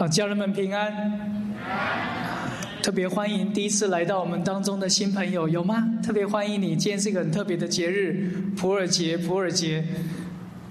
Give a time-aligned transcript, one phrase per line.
[0.00, 0.90] 好，家人们平安。
[2.82, 5.86] 特别欢迎第一次来到我们当中的新朋友，有吗？
[6.02, 9.84] 特别欢迎你，今天是一个很特别的节日——普洱节，普洱节。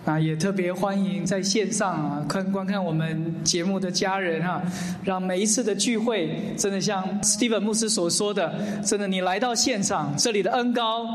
[0.09, 4.59] 啊，也特别欢迎在线上啊看观看我们节目的家人哈，
[5.03, 8.51] 让每一次的聚会真的像 Steven 牧师所说的，
[8.83, 11.05] 真的你来到现场，这里的恩高，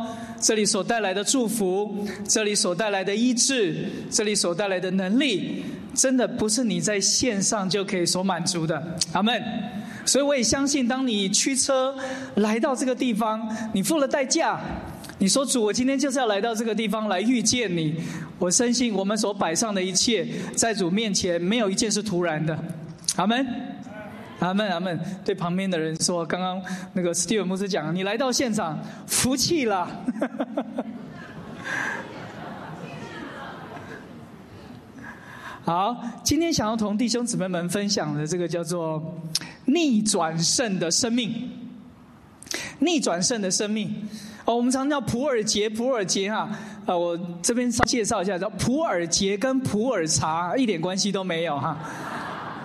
[0.40, 8.80] 这里所带来的祝福，这里所带来的医治，这里所带来的能力，真的不是你在线上就可以所满足的。
[9.12, 9.42] 阿门。
[10.04, 11.94] 所以我也相信，当你驱车
[12.36, 14.60] 来到这个地方，你付了代价。
[15.18, 17.94] 你说主，我今天就是要来到这个地方来遇见你。
[18.38, 20.26] 我深信我们所摆上的一切，
[20.56, 22.58] 在主面前没有一件是突然的。
[23.16, 23.46] 阿门，
[24.40, 24.98] 阿门，阿门。
[25.24, 26.60] 对旁边的人说，刚刚
[26.92, 29.88] 那个 Steve 牧师讲，你来到现场，福气了。
[35.64, 39.02] 好，今天想要同弟兄姊妹们分享的这个叫做
[39.64, 41.50] 逆转胜的生命，
[42.80, 44.06] 逆转胜的生命。
[44.44, 46.50] 哦，我们常叫普洱节，普洱节哈，
[46.84, 51.78] 呃，我这边稍介绍一下，叫普洱节跟普洱茶一点关系都没有哈，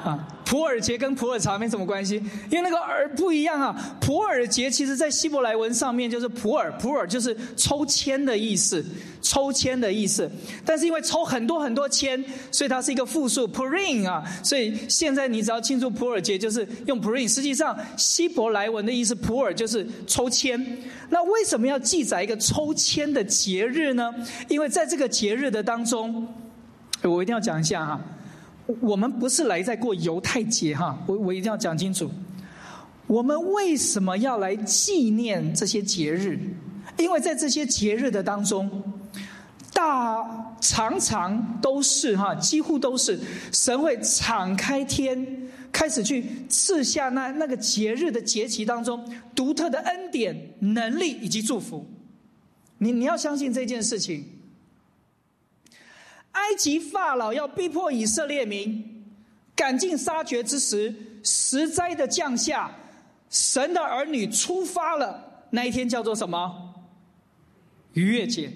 [0.03, 0.28] 啊。
[0.45, 2.16] 普洱节跟普洱茶没什么关系，
[2.50, 3.95] 因为那个耳不一样啊。
[4.02, 8.83] 普洱节其实在希伯来文上面就是普洱，普洱就是抽签的意思，
[9.22, 10.27] 抽签的意思。
[10.66, 14.23] 但是因为抽很多很多签，所以它是一个复数 purim 啊。
[14.44, 17.31] 所以现在你只要庆祝普洱节，就是用 purim。
[17.31, 20.59] 实际上希伯来文的意思，普洱就是抽签。
[21.09, 24.11] 那为什么要记载一个抽签的节日呢？
[24.47, 26.27] 因为在这个节日的当中，
[27.03, 28.02] 我一定要讲一下哈。
[28.81, 32.09] 我们不是来在过犹太节哈，我我一定要讲清楚。
[33.08, 36.39] 我们为什么要来纪念这些节日？
[36.98, 38.70] 因为在这些节日的当中，
[39.73, 43.20] 大常常都是哈，几乎都是
[43.52, 51.86] 神会敞开天，开始去赐下那那个节日的节期当中独特的恩典、能力以及祝福。
[52.77, 54.23] 你你要相信这件事情。
[56.32, 59.06] 埃及法老要逼迫以色列民
[59.56, 62.72] 赶尽杀绝之时，十灾的降下，
[63.30, 65.45] 神的儿女出发了。
[65.50, 66.76] 那一天叫做什么？
[67.94, 68.52] 逾越节。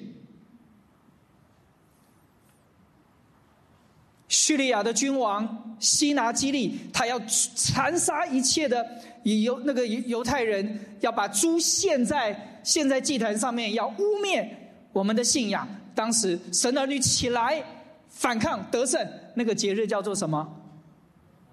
[4.30, 8.86] 叙利亚的君王西拿基利，他要残杀一切的
[9.24, 14.48] 以犹那个犹太人，要把猪献在献在祭坛上面，要污蔑
[14.92, 15.68] 我们的信仰。
[15.96, 17.64] 当时神儿女起来
[18.10, 19.00] 反抗得胜，
[19.36, 20.48] 那个节日叫做什么？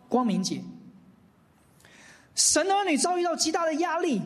[0.09, 0.61] 光明节。
[2.34, 4.21] 神儿女遭遇到极大的压力，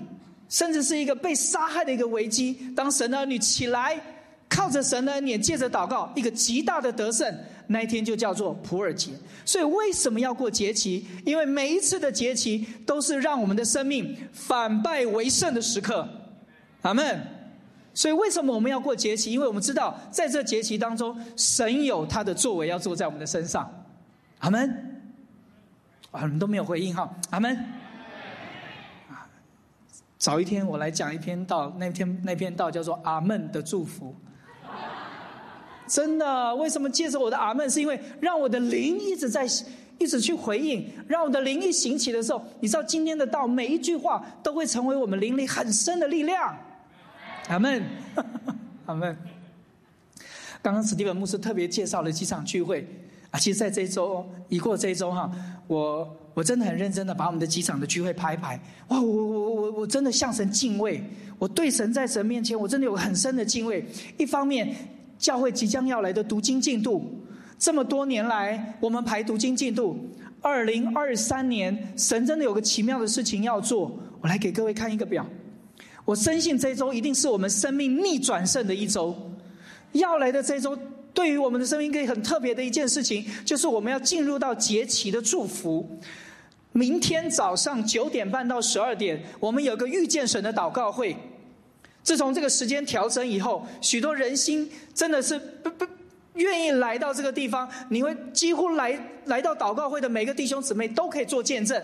[0.49, 2.55] 甚至是一个被杀害的一个危机。
[2.77, 4.01] 当神儿女起来，
[4.49, 7.35] 靠着神的恩典，借着祷告，一个极大的得胜，
[7.67, 9.11] 那一天就叫做普尔节。
[9.45, 11.07] 所以为什么要过节期？
[11.25, 16.09] 因为每一次的节期都是让我们的生命反败为胜的时刻。
[16.83, 17.34] 阿门。
[17.95, 19.31] 所以，为什么我们要过节期？
[19.31, 23.71] 因为我们知道，在这节期当中，神有他的作为要做在我们的身上。
[24.41, 25.01] 阿门。
[26.11, 27.09] 啊，你们都没有回应哈。
[27.31, 27.57] 阿门。
[29.09, 29.27] 啊，
[30.19, 34.13] 早一天我来讲一篇道，那篇那篇道叫做《阿门的祝福》。
[35.87, 37.71] 真的，为什么借着我的阿门？
[37.71, 39.47] 是因为让我的灵一直在
[39.99, 46.57] 一直去回应，让我的灵一行起的时候，你知道今天的道每一句话都会成为我们灵里很深的力量。
[47.49, 47.83] 阿门，
[48.87, 49.17] 阿门。
[50.63, 52.87] 刚刚史蒂文牧师特别介绍了几场聚会
[53.31, 55.31] 啊，其实在这一周一过这一周哈，
[55.67, 58.59] 我我真的很认真的把我们的几场的聚会排一排。
[58.89, 61.03] 哇，我我我我真的向神敬畏，
[61.39, 63.85] 我对神在神面前我真的有很深的敬畏。
[64.17, 64.75] 一方面，
[65.19, 67.23] 教会即将要来的读经进度，
[67.59, 69.99] 这么多年来我们排读经进度，
[70.41, 75.27] 二零二三年神真的有个奇妙的事情要做，我来给各位看一个表。
[76.05, 79.17] 我深信这一周一定是我们生命逆转胜的一周。
[79.93, 80.77] 要来的这一周，
[81.13, 85.99] 对于我们的生命可以很特别的一件事情，就是我们要进入到节期的祝福。
[86.73, 91.17] 明天早上九点半到十二点，我们有个遇见神的祷告会。
[92.03, 95.87] 自从这个时间调整以后，许多人心真的是不不
[96.35, 97.67] 愿意来到这个地方。
[97.89, 101.81] 你会几乎来来到祷告会的每个弟兄姊妹都可以做见证。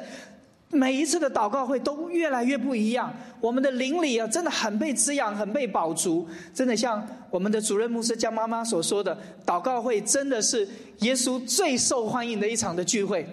[0.71, 6.29] 每一次的祷告会都越来越不一样，我们的灵里啊，真的很被滋养，很被饱足。
[6.55, 10.69] 真的像我们的主任牧师江妈妈所说的，祷告会真的是
[11.01, 13.27] 耶稣最受欢迎的一场的聚会。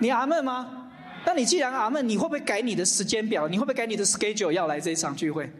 [0.00, 0.88] 你阿门吗？
[1.24, 3.48] 那你既然阿门，你会不会改你的时间表？
[3.48, 5.50] 你会不会改你的 schedule 要来这一场聚会？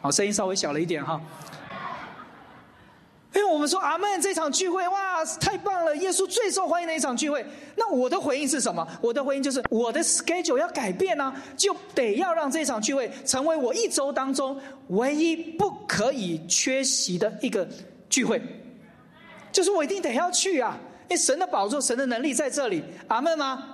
[0.00, 1.20] 好，声音稍微小了一点哈。
[3.34, 5.96] 因为我们说阿门，这场聚会哇，太棒了！
[5.96, 7.44] 耶稣最受欢迎的一场聚会。
[7.74, 8.86] 那我的回应是什么？
[9.00, 14.56] 我的回应就是我的 schedule 要改变呢，就得要让这场聚会成为我一周当中
[14.88, 17.68] 唯一不可以缺席的一个
[18.08, 18.40] 聚会，
[19.50, 20.78] 就是我一定得要去啊！
[21.08, 22.84] 因为神的宝座、神的能力在这里。
[23.08, 23.64] 阿门吗？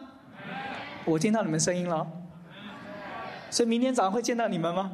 [1.05, 2.07] 我听到你们声音了，
[3.51, 4.91] 所以明天早上会见到你们吗？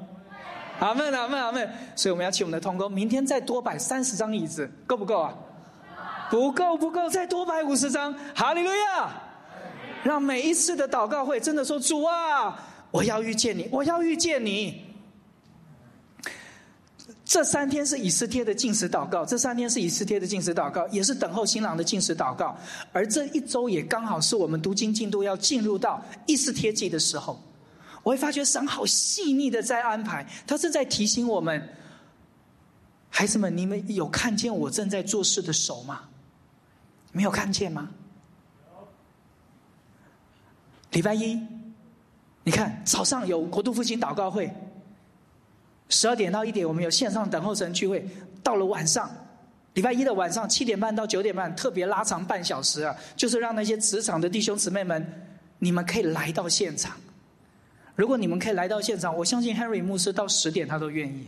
[0.79, 1.69] 阿门，阿门，阿门！
[1.95, 5.35] 所以我们要请我们的同工，明天再多摆三十张椅子，够不够啊？
[6.31, 8.15] 不够，不够，再多摆五十张。
[8.35, 9.11] 哈利路亚！
[10.03, 12.59] 让每一次的祷告会真的说：“主啊，
[12.91, 14.83] 我要遇见你，我要遇见你。”
[17.25, 22.57] 这三天是以斯帖的进食祷告，这三天是以斯帖的进食祷告，也是等候新郎的进食祷告。
[22.93, 27.41] 而这一周也刚好是我们读经进度要进入到以斯帖记的时候。
[28.07, 31.61] 我会发觉神好细腻的在安排，他正在提醒我们，
[33.11, 36.03] 孩子们，你们有看见我正在做事的手吗？
[37.11, 37.91] 没有看见吗？
[40.93, 41.37] 礼拜一，
[42.45, 44.55] 你看早上有国度复兴祷告会，
[45.89, 48.09] 十二点到一点我们有线上等候神聚会，
[48.41, 49.11] 到了晚上，
[49.75, 55.05] 礼拜一的晚上七点半到九点半特别拉长半小时啊，就是让那些职场的弟兄姊妹们，
[55.59, 56.97] 你们可以来到现场。
[57.97, 61.27] 如果你们可以来到现场，我相信 Henry 牧师到十点他都愿意。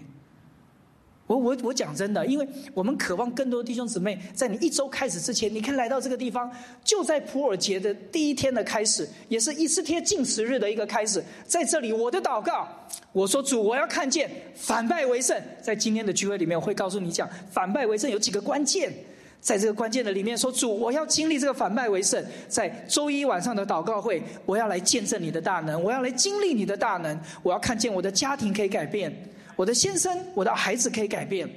[1.26, 6.50] 我我我讲真的，因为我们渴望更多弟兄姊妹在你一周开始之前，你可以来到这个地方，
[6.82, 11.22] 就在普尔节的第一天的开始，也是一次天进食日的一个开始。
[11.44, 12.66] 在这里，我的祷告，
[13.12, 15.38] 我说主，我要看见反败为胜。
[15.60, 18.90] 在今天的聚会里面，我会告诉你讲反败为胜有几个关键。
[19.40, 22.22] 在这个关键的里面说，主，我要经历这个反败为胜。
[22.48, 29.10] 在周一晚上的祷告会，我要来见证你的大能，我要来经历你的大能，我要看见我的家庭可以改变，
[29.54, 31.48] 我的先生、我的孩子可以改变，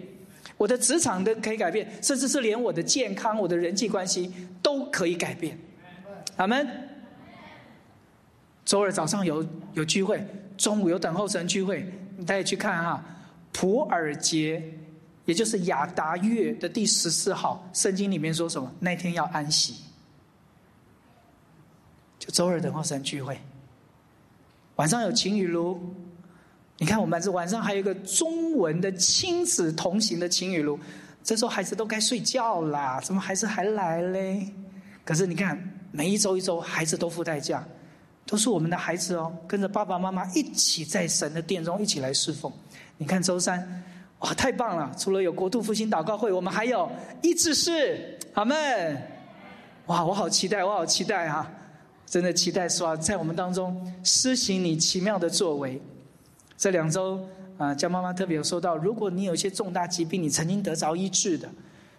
[0.57, 4.31] 我的职场的可以改变，甚至是连我的健康、我的人际关系
[4.61, 5.57] 都可以改变。
[6.37, 6.67] 阿门。
[8.63, 10.23] 周二早上有有聚会，
[10.55, 11.85] 中午有等候神聚会，
[12.27, 13.03] 大家去看哈，
[13.51, 14.63] 普尔节。
[15.31, 18.69] 也就是亚达月的第十四号，圣经里面说什么？
[18.81, 19.75] 那天要安息，
[22.19, 23.39] 就周二等候神聚会。
[24.75, 25.79] 晚上有晴雨炉，
[26.79, 30.77] 你看我们这晚上还有一个中文的亲子同行的晴雨炉。
[31.23, 34.45] 这时候孩子都该睡觉啦，怎么孩子还来嘞？
[35.05, 35.57] 可是你看，
[35.93, 37.65] 每一周一周，孩子都付代价，
[38.25, 42.51] 都是我们的孩子哦，跟着爸爸妈妈一起在神的殿中一起来侍奉。
[42.97, 43.81] 你看周三。
[44.21, 44.91] 哇，太棒了！
[44.97, 46.87] 除了有国度复兴祷告会，我们还有
[47.23, 48.55] 医治室，阿门！
[49.87, 51.51] 哇，我好期待，我好期待哈！
[52.05, 55.81] 真的期待说，在我们当中施行你奇妙的作为。
[56.55, 57.19] 这两周
[57.57, 61.49] 啊，江妈妈特别有说到，如果你有一些重大疾病，你曾经得着医治的，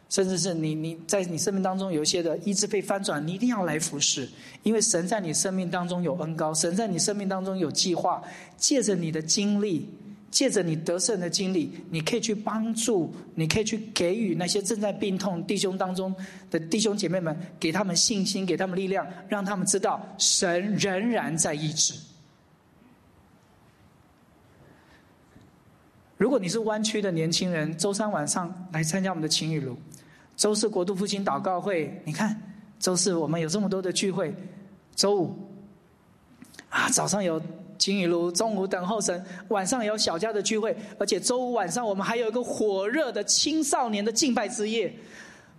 [0.08, 4.28] 甚至是你你在你生命当中有一些的医治被翻转，你一定要来服侍，
[4.62, 8.22] 因为神在你生命当中有恩高，神在你生命当中有计划，
[8.56, 9.90] 借着你的经历。
[10.32, 16.12] 借着你得胜的经历，你可以去帮助，你可以去给予那些正在病痛弟兄当中
[16.50, 21.92] 的弟兄姐妹们，给他们信心，给他们力量，让他们知道神仍然在医治。
[26.16, 29.76] 如果你是湾区的年轻人，周三晚上来参加我们的晴雨炉，
[30.34, 32.40] 周四国度复兴祷告会，你看
[32.78, 34.34] 周四我们有这么多的聚会，
[34.94, 35.36] 周五
[36.70, 37.38] 啊早上有。
[37.82, 44.94] 晴雨炉，中午等候神，晚上有小家的聚会，而且周五晚上我们还有一个火热的青少年的敬拜之夜。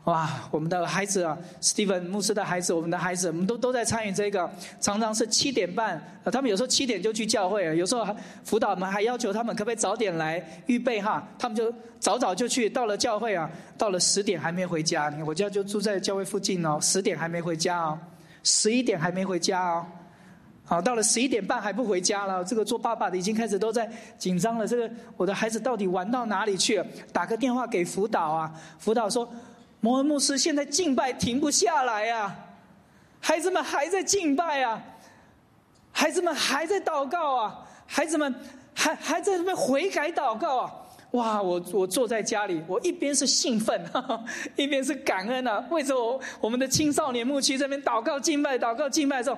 [0.05, 4.49] 哇，我们的孩子啊，Steven 牧师的孩子，我们的孩子，我们都都在参与这个。
[4.79, 6.01] 常常是七点半，
[6.31, 8.07] 他们有时候七点就去教会，有时候
[8.45, 15.13] 辅导们还要求他们可不可以早点来预备哈，他们就早早就去，到了教会啊，到了十点还没回家。
[15.25, 17.99] 我家就住在教会附近哦，十点还没回家哦，
[18.43, 19.85] 十一点还没回家哦。
[20.65, 24.65] 好，到了十一点半还不回家了，这个做爸爸的已经开始都在紧张了。
[24.65, 26.85] 这个我的孩子到底玩到哪里去了？
[27.11, 29.29] 打个电话给辅导啊，辅导说
[29.81, 32.33] 摩恩牧师现在敬拜停不下来呀，
[33.19, 34.81] 孩子们还在敬拜啊，
[35.91, 38.33] 孩子们还在祷告啊，孩子们
[38.73, 40.73] 还还在那边悔改祷告啊。
[41.11, 43.79] 哇，我我坐在家里，我一边是兴奋，
[44.55, 45.63] 一边是感恩啊。
[45.69, 49.37] 为什么我们的青少年牧区这边祷告敬拜，祷告敬拜的时候？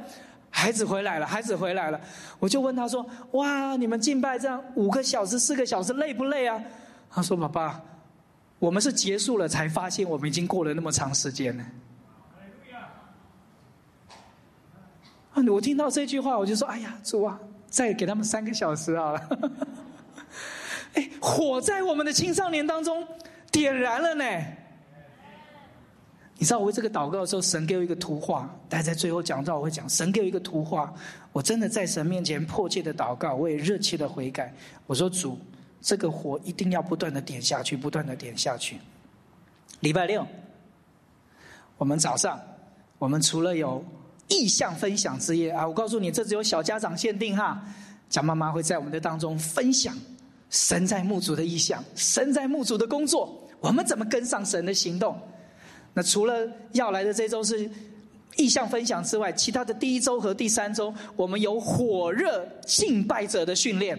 [0.58, 2.00] 孩子回来了，孩子回来了，
[2.40, 6.58] 我就问他说：“哇，你们敬拜这样五个小时、四个小时，累不累啊？”
[7.12, 7.82] 他说：“爸爸，
[8.58, 11.66] 我们是结束了才发现，我们已经过了那么长时间了。”
[15.34, 19.30] 啊，我听到这句话，我就说：“哎呀，主啊，再给他们三个小时好了。
[20.96, 23.06] ”哎，火在我们的青少年当中
[23.52, 24.24] 点燃了呢。
[26.38, 28.54] 你知道我为这个祷告的时候，神给我一个图画。
[28.68, 30.94] 大家在最后讲到，我会讲神给我一个图画。
[31.32, 34.54] 我真的在神面前迫切的祷告，我也热切的悔改。
[34.86, 35.40] 我说主，
[35.82, 38.78] 这个火一定要不断的点下去，不断的点下去。
[39.80, 40.28] 礼拜六，
[41.78, 42.38] 我们早上，
[42.98, 43.82] 我们除了有
[44.28, 47.64] 意向分享之夜啊，我告诉你，这只有小家长限定哈。
[48.10, 49.98] 蒋妈妈会在我们的当中分享
[50.50, 55.18] 神在牧主的意向，神在牧主的工作，我们怎么跟上神的行动？
[55.96, 57.68] 那除了要来的这周是
[58.36, 63.98] 意向分享之外，其他的第一周和第三周，我们有火热敬拜者的训练。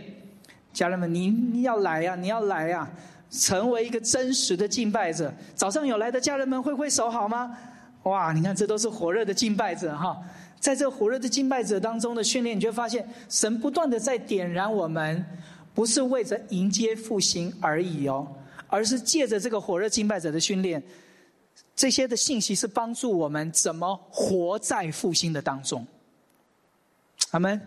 [0.74, 2.86] 家人们，您要来呀，你要来呀，
[3.30, 5.32] 成为一个真实的敬拜者。
[5.54, 7.56] 早上有来的家人们，挥挥手好吗？
[8.02, 10.14] 哇，你看这都是火热的敬拜者哈。
[10.60, 15.24] 在这火热的敬拜者当中的训练，你就会发现神不断的在点燃我们，
[15.72, 18.28] 不是为着迎接复兴而已哦，
[18.66, 20.82] 而是借着这个火热敬拜者的训练。
[21.76, 25.86] 这些的信息是帮助我们怎么活在复兴的当中，
[27.32, 27.60] 阿门。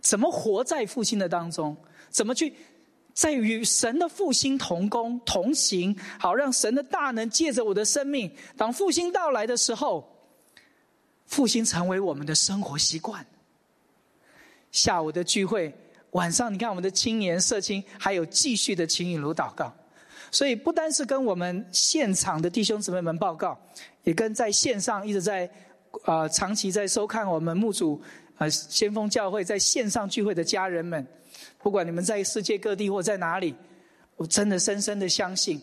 [0.00, 1.76] 怎么活在复兴的当中？
[2.10, 2.54] 怎么去
[3.14, 5.96] 在与神的复兴同工同行？
[6.18, 10.06] 好，让神的大能借着我的生命，当复兴到来的时候，
[11.26, 13.24] 复兴成为我们的生活习惯。
[14.72, 15.74] 下午的聚会，
[16.10, 19.74] 晚上你看我们的青年社青，还有继续的情雨如祷告。
[20.34, 23.56] 所以不单是跟我们现场的弟兄姊妹们报告，
[24.02, 25.48] 也跟在线上一直在
[26.02, 28.02] 啊长期在收看我们牧主
[28.36, 31.06] 啊先锋教会在线上聚会的家人们，
[31.62, 33.54] 不管你们在世界各地或在哪里，
[34.16, 35.60] 我真的深深的相信，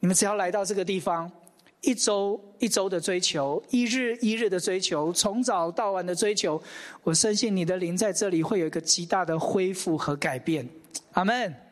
[0.00, 1.32] 你们只要来到这个地方，
[1.80, 6.62] 一周一周的追求，一日一日的追求，从早到晚的追求，
[7.02, 10.68] 我深信你的灵在这里会有一个极大的恢复和改变。
[11.12, 11.69] 阿门。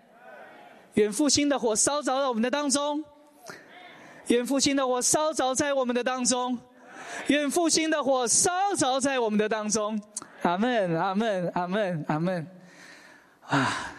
[0.99, 3.05] 愿复兴的火烧着在我们的当中，
[4.27, 6.59] 愿复兴的火烧着在我们的当中，
[7.29, 10.01] 愿复兴的火烧着在我们的当中。
[10.43, 12.47] 阿门，阿门，阿门，阿门。
[13.47, 13.95] 啊！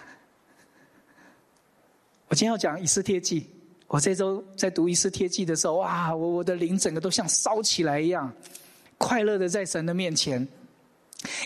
[2.28, 3.42] 我今天要讲《以斯帖记》，
[3.88, 6.14] 我这周在读《以斯帖记》的时候，哇！
[6.14, 8.30] 我我的灵整个都像烧起来一样，
[8.98, 10.46] 快乐的在神的面前。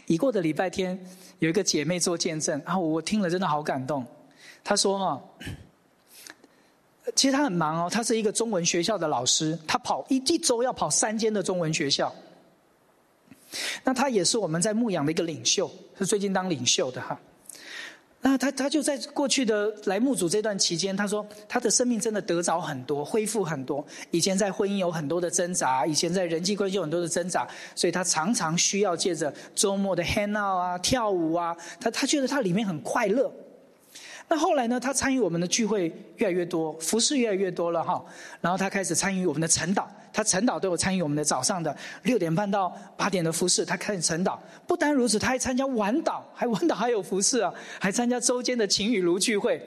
[0.07, 1.00] 已过的礼拜天，
[1.38, 4.03] 有一个姐妹做见证，啊，我听了真的好感动。
[4.63, 5.22] 他说：“哈，
[7.15, 12.13] 其实他很忙哦，他是一个中文学校的老师，他跑一一周要跑三间的中文学校。
[13.84, 17.20] 那他也是我们在牧养的一个领袖，是最近当领袖的哈。
[18.22, 23.86] 那他他就在过去的来牧主这段期间，他说他的生命真的得着很多，恢复很多。
[24.12, 33.29] 以前在婚姻有很多的挣扎，以前在人际关系有很多的挣扎，所以他常常需要借着周末的 hang out 啊、跳舞啊，他他觉得他里面很快乐。”
[34.29, 34.79] 那后来呢？
[34.79, 38.03] 他参与我们的聚会越来越多，服饰越来越多了哈。
[38.41, 44.35] 然后他开始参与我们的晨祷，他晨祷都有参与我们的早上的六点半到八点的服饰，他开始晨祷。
[44.65, 49.61] 不单如此，他还参加晚祷，还晚祷还有服饰啊，还参加周间的晴雨如聚会。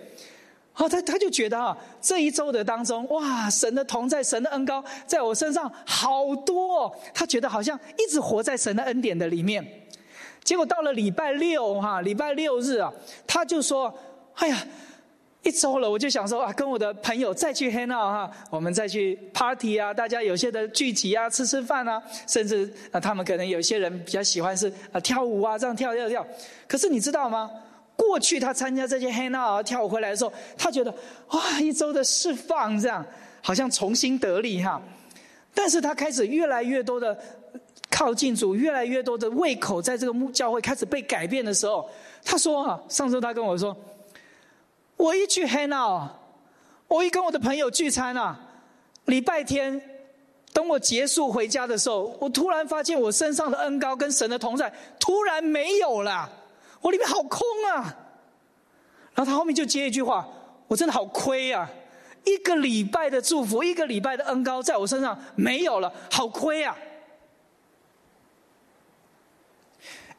[0.75, 6.80] 哦，他他就觉得啊，这一周的当中，哇，神的同在，神的恩高在我身上好多。
[6.80, 6.92] 哦。
[7.14, 9.64] 他觉得好像一直活在神的恩典的里面。
[10.42, 12.92] 结果到了礼拜六哈，礼拜六日啊，
[13.28, 13.96] 他就说。
[14.37, 14.66] 哎呀，
[15.43, 26.26] 一周了，我就想说啊，跟我的朋友再去 hang out 哈，我们再去 party 啊，大家有些的聚集啊，吃吃饭啊，甚至啊，他们可能有些人比较喜欢是啊跳舞啊，这样跳跳跳。
[26.69, 27.50] 可是你知道吗？
[27.97, 30.95] 过去他参加这些 hang out 啊跳舞回来的时候，他觉得
[31.31, 33.05] 哇，一周的释放这样，
[33.40, 34.83] 好像重新得力哈。
[35.55, 37.19] 但是他开始越来越多的
[37.88, 41.88] 靠近主，越来越多的胃口在这个牧教会开始被改变的时候，
[42.23, 43.75] 他说啊，上周他跟我说。
[44.97, 46.19] 我一去黑闹，
[46.88, 48.38] 我一跟我的朋友聚餐啊，
[49.05, 49.81] 礼拜天，
[50.53, 56.31] 等我结束回家的时候，我突然发现我身上的恩高跟神的同在突然没有了，
[56.81, 57.97] 我里面好空啊。
[59.15, 60.26] 然后他后面就接一句话，
[60.67, 61.71] 我真的好亏啊！
[62.25, 66.76] 一个礼拜的祝福，一个礼拜的恩高在我身上没有了，好亏啊！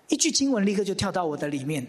[0.08, 1.86] 一句经文立刻就跳到我的里面。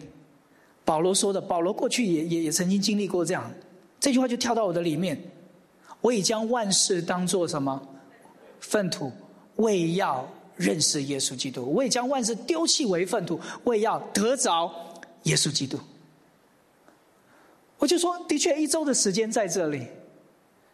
[0.88, 3.52] 保罗说的，保罗过去也也也曾经经历过这样，
[4.00, 5.22] 这句话就跳到我的里面。
[6.00, 7.78] 我已将万事当做什么
[8.58, 9.12] 粪土，
[9.56, 10.26] 为要
[10.56, 14.72] 认识耶稣基督；我也将万事丢弃为粪土，为要得着
[15.24, 15.78] 耶稣基督。
[17.76, 19.86] 我就说，的确，一周的时间在这里，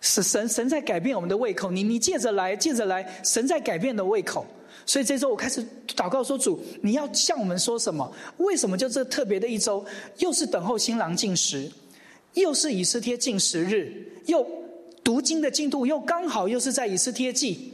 [0.00, 1.72] 是神神在改变我们的胃口。
[1.72, 4.46] 你你借着来，借着来，神在改变的胃口。
[4.86, 5.64] 所以这周我开始
[5.96, 8.10] 祷告说：“主，你要向我们说什么？
[8.36, 9.84] 为什么就这特别的一周，
[10.18, 11.70] 又是等候新郎进食，
[12.34, 14.46] 又是以斯帖进食日，又
[15.02, 17.72] 读经的进度又刚好又是在以斯帖记。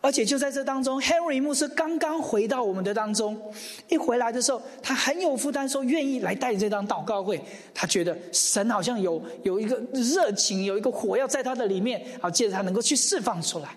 [0.00, 3.40] 而且就在这当中，Henry 牧师刚刚回到我们的当中，
[3.88, 7.40] 一回来的时候，他很有负担，说愿意来带领这张祷告会。
[7.72, 13.74] 他觉得神好像有有一个热情，有一个火要在他的里面，好借着他能够去释放出来。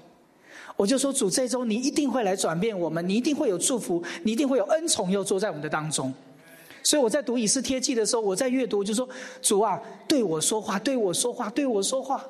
[0.78, 6.14] 我就说主，这周你一定会来转变我们，你一定会有祝福，你一定会有恩宠又坐在我们的当中。
[6.82, 9.10] 所以我在读以斯帖记的时候，我在阅读就说
[9.42, 12.24] 主啊，对我说话，对我说话，对我说话。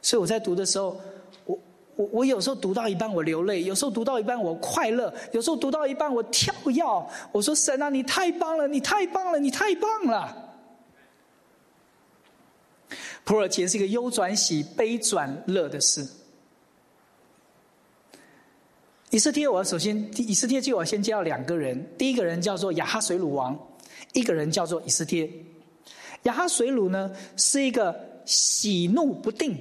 [0.00, 0.96] 所以我在读的时候，
[1.44, 1.58] 我。
[1.96, 6.84] 我我有时候读到一半我流泪，有时候读到一半我快乐，有时候读到一半我跳跃。
[7.32, 10.36] 我说神啊，你太棒了，你太棒了，你太棒了。
[13.24, 16.06] 普尔节是一个忧转喜、悲转乐的事。
[19.16, 23.58] 以斯帖，我首先以斯帖就我先介绍两个人，第一个人叫做亚哈水鲁王，
[24.12, 25.26] 一个人叫做以斯帖。
[26.24, 29.58] 亚哈水鲁呢是一个喜怒不定。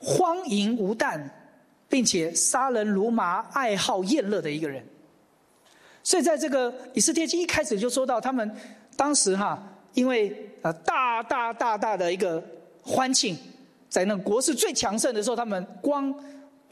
[0.00, 1.22] 荒淫无惮，
[1.88, 4.84] 并且杀人如麻、爱好厌乐的一个人。
[6.02, 8.52] 所以，在这个以斯帖记一开始就说到，他们
[8.96, 12.42] 当时哈，因为呃大大大大的一个
[12.82, 13.38] 欢庆，
[13.88, 16.12] 在那国势最强盛的时候，他们光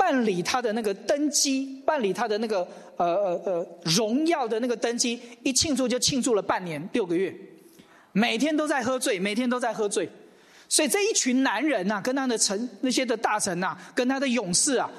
[0.03, 2.67] 办理他的那个登基，办理他的那个
[2.97, 7.33] 呃呃呃荣耀的那个登基，一庆祝就庆祝了半年六个月，
[8.11, 10.11] 每天都在喝醉，每天都在喝醉。
[10.69, 14.91] 所以这一群男人呐，跟他的臣那些的大臣呐，跟他的勇士啊，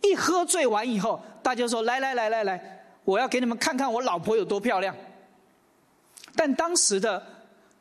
[0.00, 4.94] 一喝醉完以后，大家说：“来来来来来，我要给你们看看我老婆有多漂亮。”
[6.36, 7.20] 但当时的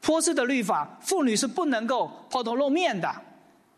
[0.01, 3.07] 波斯的律法，妇女是不能够抛头露面的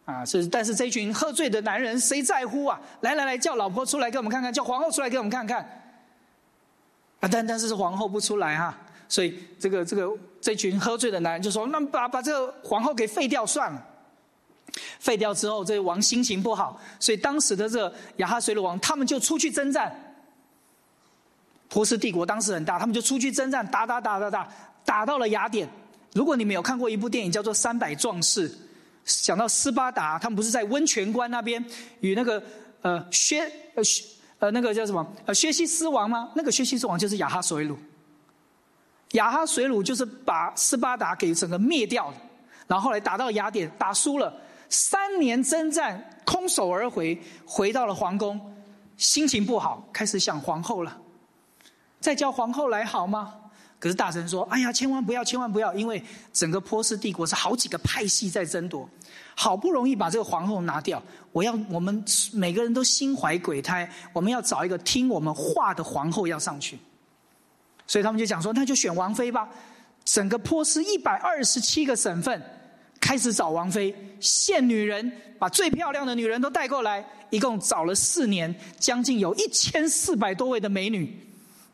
[0.06, 0.26] 啊。
[0.26, 2.80] 是，但是这群喝醉的男人谁在乎啊？
[3.02, 5.62] 来来来，叫老婆出来给我们看看，叫皇后出来给我们看看。
[7.20, 8.78] 啊，但但是是皇后不出来哈。
[9.08, 10.10] 所以，这个这个
[10.42, 13.86] 这群喝醉的男人就说：“那把把这个皇后给废掉算了。”
[15.00, 19.96] 废掉之后，这王心情不好，所以当时的这雅哈随鲁王他们就出去征战。
[21.70, 24.50] 波斯帝国当时很大，他们就出去征战，打打打打打，
[24.84, 25.70] 打到了雅典。
[26.14, 28.50] 如果你们有看过一部电影叫做《三百壮士》，
[29.06, 31.64] 讲到斯巴达，他们不是在温泉关那边
[32.00, 32.42] 与那个
[32.82, 34.04] 呃薛呃薛
[34.40, 36.32] 呃那个叫什么呃薛西斯王吗？
[36.36, 37.78] 那个薛西斯王就是亚哈水鲁。
[39.12, 42.18] 亚哈水鲁就是把斯巴达给整个灭掉了，
[42.66, 44.34] 然后后来打到雅典，打输了，
[44.70, 48.40] 三年征战，空手而回，回到了皇宫，
[48.98, 50.98] 心情不好，开始想皇后了，
[52.00, 53.36] 再叫皇后来好吗？
[53.84, 58.90] 可是大臣说：“哎呀，千万不要，千万不要，因为整个波斯帝国是好几个派系在争夺，
[59.36, 66.80] 好不容易把这个皇后拿掉，我要我们每个人都心怀鬼胎，我们要找一个听我们话的皇后要上去。”
[67.86, 69.50] 所以他们就讲说，那就选王妃吧。
[70.06, 72.42] 整个波斯一百二十七个省份
[73.02, 81.14] 开始找王妃，献女人，把最漂亮的女人都带过来，一共找了四年，将近有一千四百多位的美女，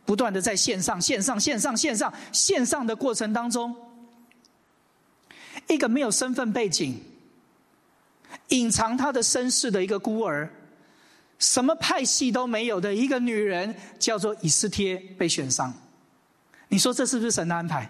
[0.09, 3.75] 不断的在线上、线上、线上、线上、线上的过程当中，
[5.67, 6.99] 一个没有身份背景、
[8.47, 10.49] 隐藏她的身世的一个孤儿，
[11.37, 15.71] 什么派系都没有的一个女人，叫做以斯帖被选上。
[16.69, 17.87] 你说这是不是神的安排？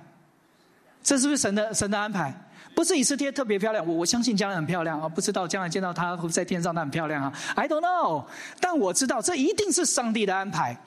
[1.01, 2.33] 这是不是神的神的安排？
[2.75, 5.07] 不是以斯帖特别漂亮，我我相信将来很漂亮啊！
[5.07, 8.25] 不知道将来见到她会在天上，她很漂亮啊！I don't know，
[8.59, 10.77] 但我知道这一定是上帝的安排。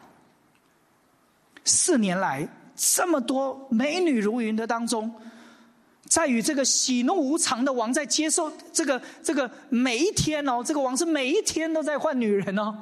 [1.64, 5.12] 四年来这么多美女如云的当中，
[6.08, 12.74] 在与这个喜怒无常的王在接受这个这个每一天哦，这个王是每一天都在换女人哦。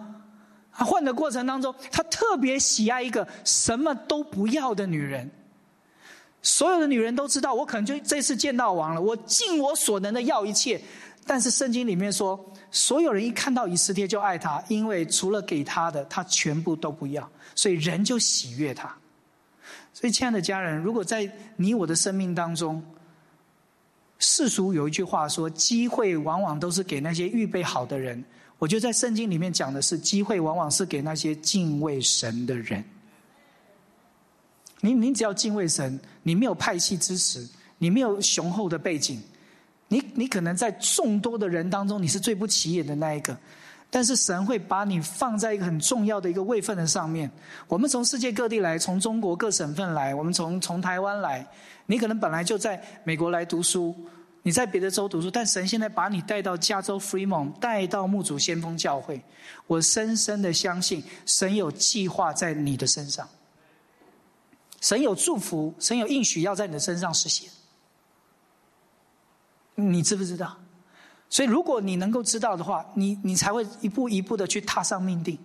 [0.73, 5.31] 换的过程当中，他特别喜爱一个什么都不要的女人。
[6.43, 10.81] 所有的女人都知道，我可能就这次见到王了，我尽我所能的要一切。
[11.31, 18.93] 但是圣经里面说，所有人一看到以斯帖就爱他，因为除了给他的，他全部都不要，所以人就喜悦他。
[19.95, 22.85] 所以，亲爱的家人，如果在你我的生命当中，
[24.19, 28.25] 世俗有一句话说，机会往往都是给那些预备好的人。
[28.59, 32.85] 我觉得在圣经里面讲的是，机会往往是给那些敬畏神的人。
[34.81, 39.23] 你你只要敬畏神，你没有派系支持，你没有雄厚的背景，
[39.91, 43.37] 你你可能在众多的人当中，你是最不起眼的那一个。
[43.91, 47.29] 但是神会把你放在一个很重要的一个位份的上面。
[47.67, 51.45] 我们从世界各地来，从中国各省份来，我们从从台湾来，
[51.87, 53.93] 你可能本来就在美国来读书。
[54.43, 59.21] 你在别的州读书，但神现在把你带到加州 Free Mont，带到牧主先锋教会。
[59.67, 63.29] 我深深的相信，神有计划在你的身上，
[64.81, 67.51] 神有祝福，神有应许要在你的身上实现。
[69.81, 70.57] 你知不知道？
[71.29, 75.39] 所以，如果你能够知道的话，你你才会一步一步的去踏上命定。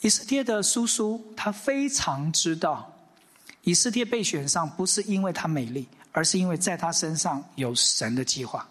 [0.00, 2.92] 以斯帖的叔叔他非常知道，
[3.62, 8.68] 以斯帖被选上不是因为她美丽，而是因为在她身上有神的计划。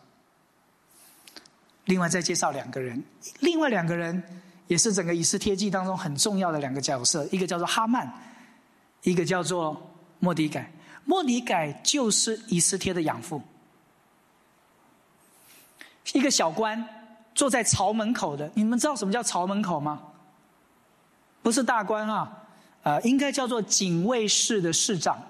[1.86, 3.04] 另外再介绍两个人，
[3.42, 4.24] 另外两个人
[4.68, 8.10] 也是整个以斯帖记当中很重要的两个角色，一个叫做哈曼，
[9.02, 9.76] 一个叫做
[10.20, 10.72] 莫迪改。
[11.06, 13.42] 莫尼改就是以斯帖的养父。
[16.14, 16.88] 一个小官
[17.34, 20.02] 坐在朝门口的，你们知道什么叫朝门口吗？
[21.42, 22.44] 不是大官啊，
[22.84, 25.22] 呃，应该叫做警卫室的室长。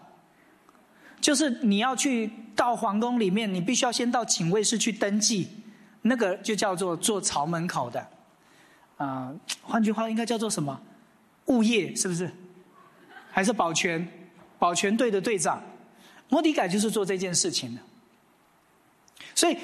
[1.21, 5.63] 就是你要去到皇宫里面，你必须要先到警卫室去登记，
[6.01, 8.07] 那个就叫做做朝门口的。
[8.97, 10.79] 啊，换句话应该叫做什么？
[11.45, 12.31] 物业是不是？
[13.31, 14.05] 还是保全？
[14.63, 15.61] 保全队的队长？
[16.29, 17.81] 莫迪改就是做这件事情的，
[19.35, 19.57] 所以。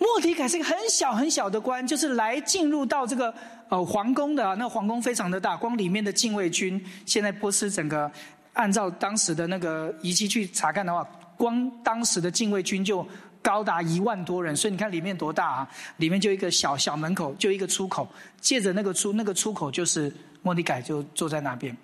[0.00, 3.34] 莫迪凯是一个很小很小的官，就是来进入到这个
[3.68, 4.54] 呃皇宫的。
[4.54, 8.08] 那皇宫非常的大，光里面的禁卫军，现在波斯整个
[8.52, 11.04] 按照当时的那个仪器去查看的话，
[11.36, 13.04] 光当时的禁卫军就
[13.42, 14.54] 高达一万多人。
[14.54, 15.68] 所以你看里面多大啊？
[15.96, 18.08] 里面就一个小小门口，就一个出口，
[18.40, 21.76] 借着那个出那个出口就是莫迪凯就坐在那边。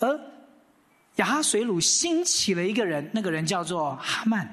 [0.00, 0.20] 而
[1.16, 4.48] 亚哈水鲁兴起了一个人，那个人叫做哈曼。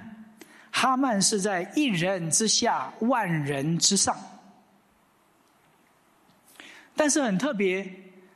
[0.71, 4.15] 哈曼是在一人之下，万人之上。
[6.95, 7.89] 但是很特别，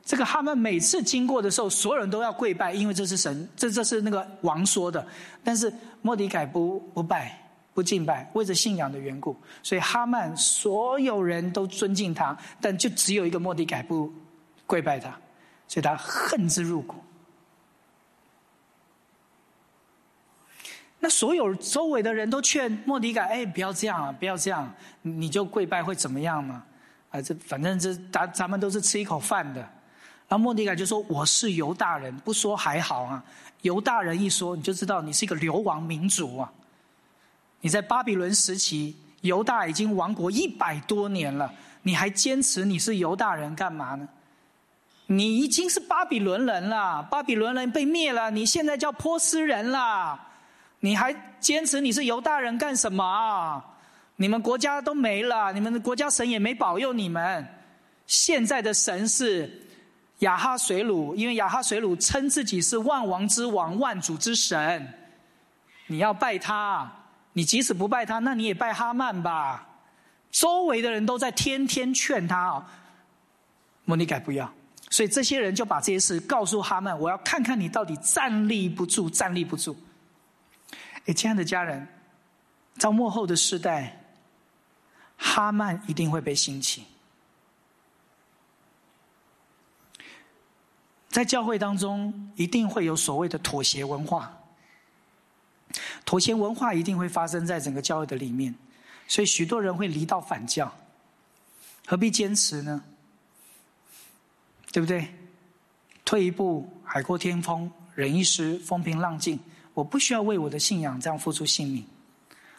[0.03, 5.05] 这个哈曼每次经过的时候，所有人都要跪拜，因为这是神，这这是那个王说的。
[5.43, 7.39] 但是莫迪凯不不拜，
[7.73, 14.11] 不敬拜，为着信仰的缘故，所以哈曼所有人都尊敬他，但就只有一个莫迪凯不
[14.65, 15.09] 跪拜他，
[15.67, 16.95] 所以他恨之入骨。
[21.05, 24.67] 那所有周围的人都劝莫迪改：“哎，不要这样啊，不要这样，
[25.03, 26.63] 你就跪拜会怎么样呢？
[27.11, 29.61] 啊，这反正这咱咱们都是吃一口饭的。”
[30.27, 33.23] 然后莫迪改就说：“我是犹大人，不说还好啊。
[33.61, 36.51] 犹大人一说，你就知道你是一个流亡民族啊。
[37.61, 44.09] 你在巴比伦时期，犹大已经亡国一百多年了，你还坚持你是犹大人干嘛呢？
[45.05, 50.19] 你已经是巴比伦人了，巴比伦人被灭了，你现在叫波斯人了。”
[50.85, 53.63] 你还坚持你是犹大人干什么？
[54.17, 57.43] 你们国家都没了，你们的国家神也没保佑你们。
[58.05, 59.65] 现在的神是
[60.19, 64.93] 亚哈水鲁，因为亚哈水鲁称自己是万王之王、万主之神。
[65.87, 66.87] 你要拜他，
[67.33, 69.67] 你即使不拜他，那你也拜哈曼吧。
[70.29, 72.65] 周围的人都在天天劝他啊，
[73.85, 74.47] 莫尼改不要。
[74.91, 79.75] 所以这些人就把这些事告诉哈曼，我要看看你到底站立不住，站立不住。
[81.05, 81.87] 哎，亲爱的家人，
[82.77, 83.99] 在末后的时代，
[85.17, 86.83] 哈曼一定会被兴起。
[91.09, 94.37] 在教会当中，一定会有所谓的妥协文化。
[96.05, 98.53] 妥协文化一定会发生在整个教会的里面，
[99.07, 100.71] 所以许多人会离道反教。
[101.85, 102.83] 何必坚持呢？
[104.71, 105.13] 对不对？
[106.03, 109.39] 退一步，海阔天空；忍一时，风平浪静。
[109.75, 111.85] 我不需要为我的信仰这样付出性命，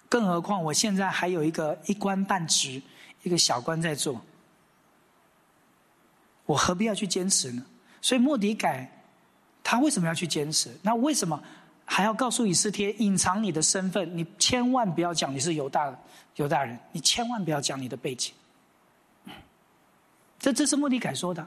[0.07, 2.81] 更何况我现在还有一个一官半职，
[3.23, 4.21] 一个小官在做，
[6.45, 7.65] 我何必要去坚持呢？
[8.03, 8.89] 所以莫迪改，
[9.65, 10.71] 他为什么要去坚持？
[10.83, 11.43] 那为什么
[11.87, 14.15] 还要告诉以斯帖隐藏你的身份？
[14.15, 15.99] 你千万不要讲你是犹大
[16.35, 18.35] 犹大人，你千万不要讲你的背景。
[20.39, 21.45] 这这是莫迪改说的，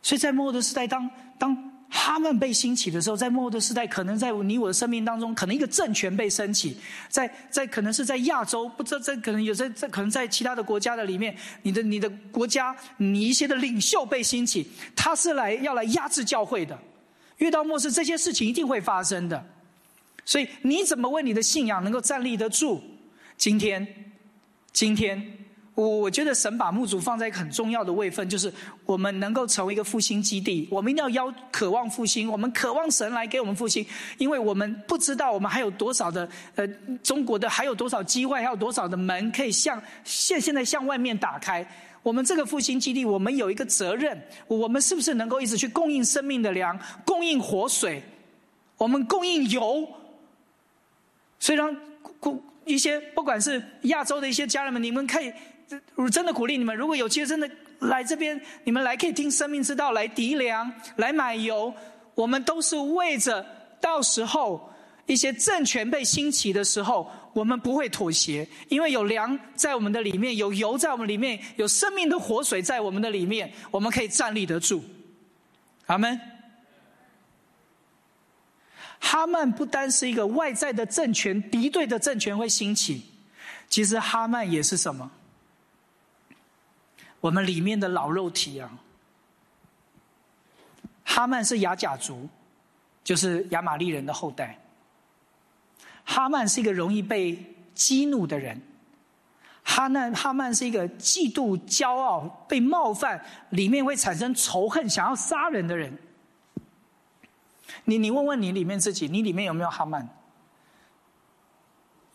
[0.00, 1.75] 所以在末的时代，当当。
[1.88, 6.76] 他们被兴起的时候，在末的时代，可能在你我的生命当中，可能一个政权被升起，
[7.08, 16.78] 在在可能是在亚洲，不知道在可能有在在可能在其他的国家的里面，你的你的国家，你一些的领袖被兴起，他是来要来压制教会的。
[17.38, 19.46] 遇到末世，这些事情一定会发生的。
[20.24, 22.82] 所以你怎么为你的信仰能够站立得住？
[23.36, 23.86] 今天，
[24.72, 25.45] 今天。
[25.76, 28.50] 我我觉得神把牧主放在一个很重要的位分，就是
[28.86, 30.66] 我们能够成为一个复兴基地。
[30.70, 33.84] 我们一定要邀渴望复兴，我们渴望神来给我们复兴，
[34.16, 36.66] 因为我们不知道我们还有多少的呃
[37.02, 41.64] 中国的还有多少机会，还有多少的门可以向现现在向外面打开。
[42.02, 48.02] 我们这个复兴基地，我们有一个责任，我们是不是能够一直去供应生命的粮，供应活水，
[48.78, 49.86] 我们供应油？
[51.38, 51.76] 虽然
[52.18, 55.30] 供一些不管是亚洲的一些家人们，你们可以。
[55.94, 57.50] 我真的鼓励你们，如果有机会，真的
[57.80, 61.72] 来这边，你们来可以听生命之道，来抵粮，来买油。
[62.14, 63.44] 我们都是为着
[63.80, 64.72] 到时候
[65.06, 74.82] 一些政权被兴起的时候，我们不会妥协，因为有粮在我们的里面，有油在我们里面，有生命的活水在我们的里面，我们可以站立得住。
[75.86, 76.18] 阿门。
[78.98, 83.02] 哈曼不单是一个外在的政权，敌对的政权会兴起，
[83.68, 85.10] 其实哈曼也是什么？
[87.20, 88.70] 我们里面的老肉体啊。
[91.04, 92.28] 哈曼是雅甲族，
[93.04, 94.58] 就是亚玛利人的后代。
[96.04, 98.60] 哈曼是一个容易被激怒的人，
[99.62, 105.96] 哈曼哈曼是一个嫉妒、骄傲、被冒犯，里面会产生仇恨、想要杀人的人。
[107.84, 110.08] 你你问问你里面自己，你里面有没有哈曼？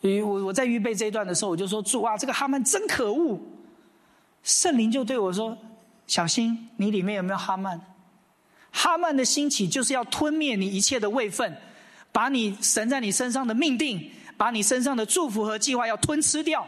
[0.02, 3.40] 我我在预备这一段的时候，我就说主啊，这个哈曼真可恶。
[4.42, 5.56] 圣灵就对我说
[6.06, 7.80] ：“小心，你里面有没有哈曼？
[8.70, 11.56] 哈曼的兴起就是要吞灭你一切的位分。”
[12.14, 16.66] 把你神在你身上的命定，把你身上的祝福和计划要吞吃掉。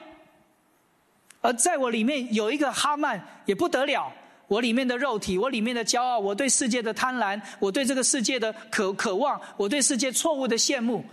[1.43, 4.11] 而在我里面有一个哈曼也不得了，
[4.49, 11.05] 我里面的肉体，我里面的骄傲，我对世界的贪婪，我对这个世界的渴渴望，我对世界错误的羡慕，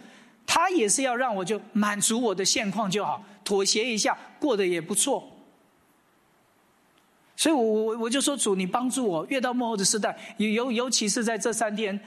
[0.48, 5.30] 他也是要让我就满足我的现况就好，妥协一下，过得也不错。
[7.42, 12.00] 所以我我我就说主，你帮助我，越到幕后的时代，尤尤其是在这三天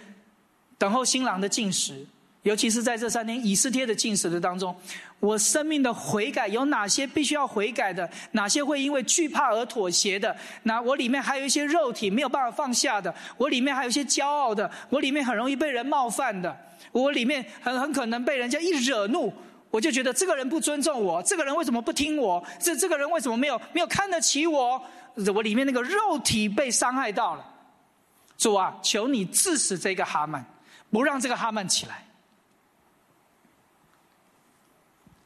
[0.78, 2.06] 等候新郎的进食。
[2.42, 4.72] 尤其是在这三天以斯帖的进食的当中，
[5.18, 8.08] 我生命的悔改有哪些必须要悔改的？
[8.32, 10.36] 哪些会因为惧怕而妥协的？
[10.62, 16.56] 那我里面还有一些肉体没有办法放下的，我里面还有一些骄傲的，我里面很容易被人冒犯的，
[16.92, 19.32] 我里面很很可能被人家一惹怒，
[19.70, 22.44] 我就觉得这个人不尊重我，这个人为什么不听我？
[22.60, 24.80] 这这个人为什么没有没有看得起我？
[25.32, 27.44] 我里面那个肉体被伤害到了，
[28.36, 30.44] 主啊，求你致死这个哈曼，
[30.90, 32.04] 不让这个哈曼起来。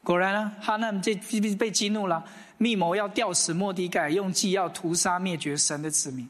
[0.03, 2.23] 果然呢，哈曼这被被激怒了，
[2.57, 6.27] 密谋要吊死莫迪盖，用计要屠杀灭绝神的子民。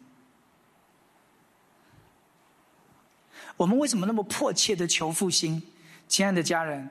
[3.56, 5.62] 我们为什么那么迫切的求复兴？
[6.08, 6.89] 亲爱的家人，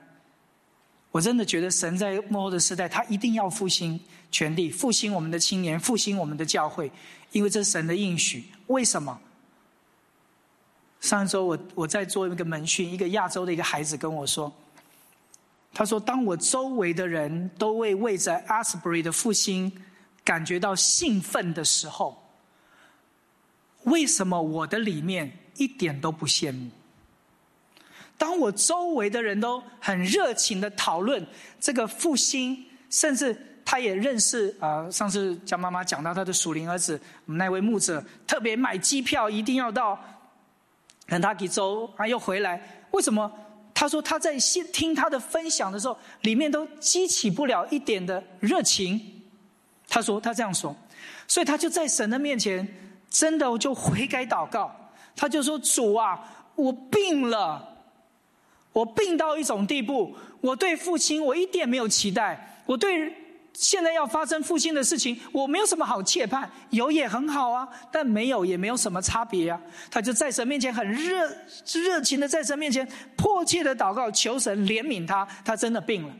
[1.10, 3.98] 我真的觉得神在幕后的时代，他一定要复兴
[4.30, 6.90] 全力，复兴我们的青年，复兴我们的教会，
[7.32, 8.44] 因为这是神的应许。
[8.66, 9.20] 为什么？
[11.00, 14.52] 上周我我在做一个门训，一个亚洲的一个孩子跟我说。
[15.72, 19.70] 他说：“当我周围的人都为为在 Asbury 的复兴
[20.24, 22.20] 感觉到兴奋的时候，
[23.84, 26.70] 为什么我的里面一点都不羡慕？
[28.16, 31.24] 当我周围的人都很热情的讨论
[31.60, 40.02] 这个复兴，甚至他也认识啊，上次江妈妈讲到他的属灵儿子，我们那位牧者特别买机票一定要到
[41.06, 42.58] 肯塔基州，啊，又回来，
[42.92, 43.30] 为什么？”
[43.74, 48.98] 他说他在听听他的分享的时候，里面都激起不了一点的热情。
[49.86, 50.74] 他说他这样说，
[51.26, 52.66] 所以他就在神的面前，
[53.10, 54.74] 真的就悔改祷告。
[55.14, 56.18] 他就说主啊，
[56.54, 57.76] 我病了，
[58.72, 63.12] 我病到一种地步，我对父亲我一点没有期待，我对。
[63.60, 69.60] 现在要发生复兴的事情，我没有什么好切盼，有也很好啊，但没有也没有什么差别啊。
[69.90, 71.28] 他就在神面前很热
[71.74, 76.14] 热情的在神面前迫切的祷告，求神怜悯他，他真的病了。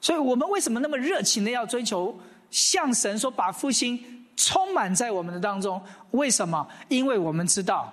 [0.00, 2.16] 所以我们为什么那么热情的要追求
[2.52, 5.82] 向神说把复兴充满在我们的当中？
[6.12, 6.64] 为什么？
[6.86, 7.92] 因为我们知道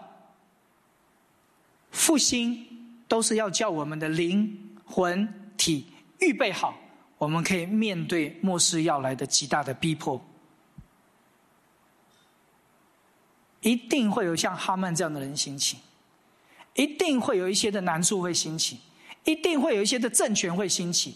[1.90, 2.68] 复兴
[3.08, 5.28] 都是要叫我们的灵魂
[5.58, 5.88] 体
[6.20, 6.76] 预备好。
[7.24, 10.22] 我们可以面对末世要来的极大的逼迫，
[13.62, 15.78] 一定会有像哈曼这样的人兴起，
[16.76, 18.78] 一定会有一些的难处会兴起，
[19.24, 21.16] 一定会有一些的政权会兴起，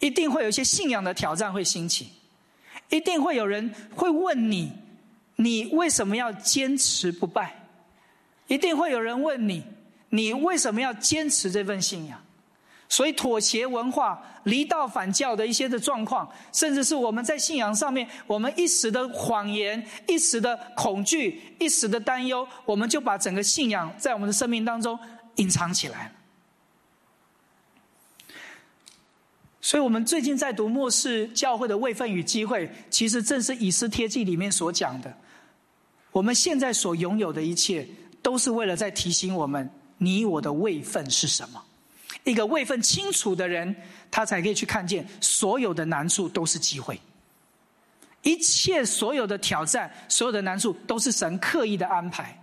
[0.00, 2.10] 一定会有一些信仰的挑战会兴起，
[2.90, 4.70] 一定会有人会问你：
[5.36, 7.58] 你为什么要坚持不败？
[8.48, 9.64] 一定会有人问你：
[10.10, 12.21] 你为什么要坚持这份信仰？
[12.92, 24.98] 所以，妥协文化、离道反教的一些的状况，甚至是我们在信仰上面，我们一时的谎言、一时的恐惧、一时的担忧，我们就把整个信仰在我们的生命当中
[25.36, 26.12] 隐藏起来。
[29.62, 35.16] 所以，我们最近在读末世教会的位分与机会，其实正是以斯帖记里面所讲的。
[36.10, 37.88] 我们现在所拥有的一切，
[38.20, 41.64] 都是为了在提醒我们：你我的位分是什么。
[42.24, 43.74] 一个位分清楚的人，
[44.10, 47.00] 他才可以去看见所有的难处都是机会，
[48.22, 52.38] 一切所有的挑战、所有的难处都是神刻意的安排。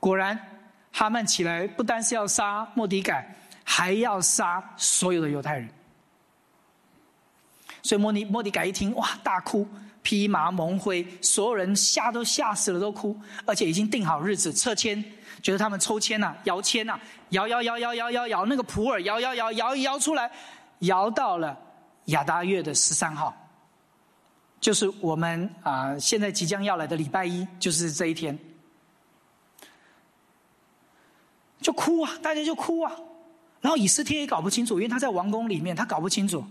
[0.00, 0.36] 果然，
[0.90, 5.68] 哈曼起来不单是要杀莫迪改，还要杀所有的犹太人。
[7.84, 9.64] 所以莫尼莫迪改一听，哇，大哭，
[10.02, 15.02] 披麻蒙灰，所有人吓都吓死了，都哭，而且已经定好日子撤迁，
[15.42, 16.98] 觉得他们抽签呐，摇签呐，
[17.30, 20.30] 摇摇摇摇摇摇摇，那个普洱摇摇摇摇摇出来，
[20.80, 21.56] 摇到了
[22.06, 23.34] 亚达月的十三号，
[24.60, 28.38] 就是我们啊现在即将要来的礼拜一，就是这一天。
[31.60, 32.92] 就哭啊，大家就哭啊，
[33.60, 36.44] 然后以斯帖也搞不清楚，因为他在王宫里面，他搞不清楚，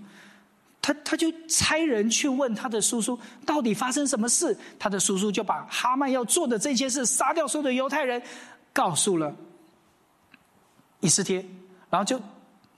[0.81, 4.57] 他他就差人去问他的叔叔，到底发生什么事？
[4.79, 8.21] 他的叔叔就把哈曼要做的这些事，杀掉所有的犹太人，
[8.73, 9.35] 告诉了
[10.99, 11.45] 以斯帖，
[11.89, 12.19] 然后就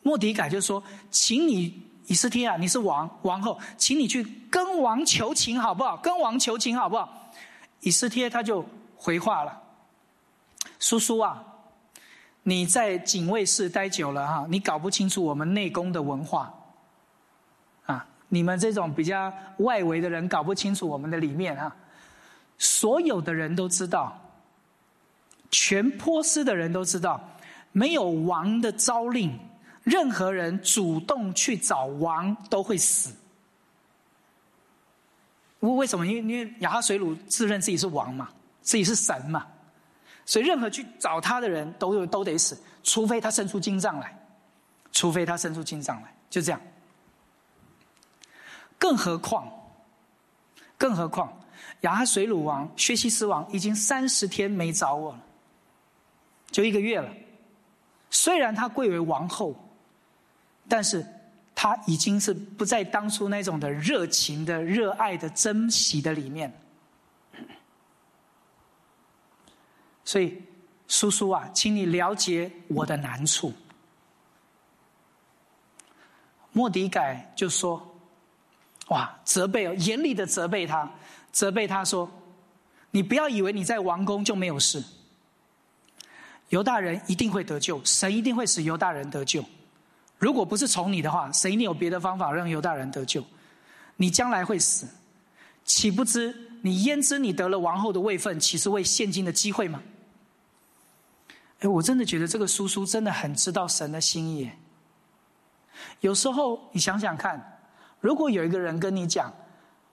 [0.01, 5.95] 莫迪改就说：“请你以斯帖啊，你是王王后，请你去跟王求情好不好？
[5.97, 7.31] 跟王求情好不好？”
[7.79, 9.61] 以斯帖他就回话了
[10.79, 11.43] ：“叔叔啊。”
[12.45, 16.53] 你在警卫室待久了哈，你搞不清楚我们内宫的文化，
[18.33, 21.73] 你们这种比较外围的人搞不清楚我们的里面啊。
[22.57, 24.19] 所有的人都知道，
[25.51, 27.21] 全波斯的人都知道，
[27.71, 29.37] 没有王的诏令，
[29.83, 33.13] 任何人主动去找王都会死。
[35.59, 36.07] 为为什么？
[36.07, 38.29] 因为因为亚哈水鲁自认自己是王嘛，
[38.63, 39.45] 自己是神嘛。
[40.25, 44.17] 所以，任何去找他的人都有都得死，除非他伸出金杖来，
[44.91, 46.59] 除非他伸出金杖来，就这样。
[48.83, 49.49] 更何况，
[50.77, 51.31] 更何况，
[51.81, 55.23] 亚哈水鲁王薛西斯王已经三十天没找我了，
[56.51, 57.09] 就一个月了。
[58.09, 59.55] 虽然他贵为王后，
[60.67, 61.07] 但是
[61.55, 66.51] 他已经是不在当初那种的热情的、热爱的、珍惜的里面。
[70.03, 70.43] 所以，
[70.89, 73.53] 叔叔啊，请你了解我的难处。
[76.51, 77.81] 莫迪改就说
[78.87, 80.89] ：“哇，责备哦，严厉的责备他，
[81.31, 82.09] 责备他说，
[82.91, 84.83] 你不要以为你在王宫就没有事。
[86.49, 89.43] 犹大人一定会得救，神一定会使犹大人得救。
[90.19, 93.23] 如果不是从你的话，神一定有别的方法让犹大人得救。
[93.95, 94.87] 你将来会死，
[95.63, 99.81] 岂不知你焉知你得了王后的位分，岂是为现今的机会吗？”
[101.61, 104.51] 哎，我真的觉得这个叔叔真的很知道神的心意。
[106.01, 107.52] 有时候你想想看，
[108.03, 109.31] 如果有一个人跟你讲：“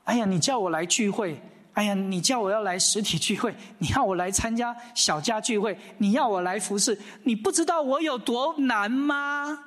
[0.02, 1.40] 哎呀，你叫我来聚会，
[1.74, 9.66] 哎呀，你叫我要来实体聚会， 你要我来参加小家聚会，你要我来服侍，你不知道我有多难吗？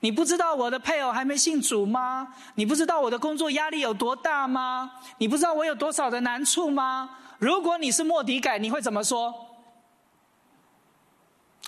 [0.00, 2.28] 你不知道我的配偶还没信主吗？
[2.56, 4.92] 你不知道我的工作压力有多大吗？
[5.16, 7.08] 你不知道我有多少的难处吗？
[7.38, 9.34] 如果你是莫迪改，你会怎么说？”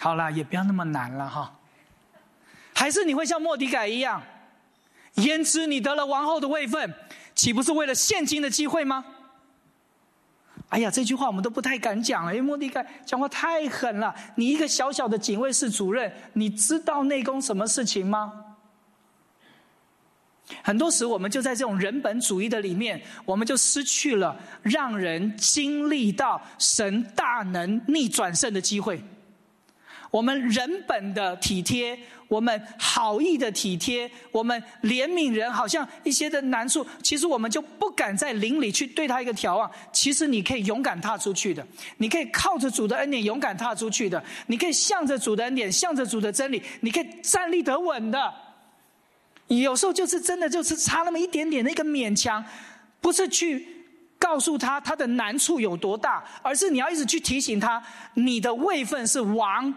[0.01, 1.55] 好了，也不要那么难了哈。
[2.75, 4.23] 还是你会像莫迪改一样，
[5.19, 6.95] 焉知你得了王后的位分，
[7.35, 9.05] 岂不是为了现今的机会吗？
[10.71, 14.15] 哎呀，这句话我们都不太敢讲了，因为莫迪改讲话太狠了。
[14.37, 18.33] 你一个小小的警卫室主任，你知道内宫什么事情吗？
[20.63, 29.03] 很多时我们就在这种人本主义的里面，我们就失去了让人经历到神大能逆转胜的机会。
[30.11, 31.99] 我们人本的体贴，
[32.29, 39.71] 我们好意的体贴，我们怜悯人，好像一些的难处，其实我们就不敢在灵里去对他一个调望。
[39.93, 48.33] 其实你可以勇敢踏出去的，你可以靠着主的恩典勇敢踏出去的，你可以向着主的恩典，向着主的真理，你可以站立得稳的。
[49.47, 52.45] 有时候就是真的就是差那么一点点的一个勉强，
[53.01, 53.67] 不是去
[54.19, 59.73] 告诉他他的难处有多大，而是你要一直去提醒他，你的位分是王。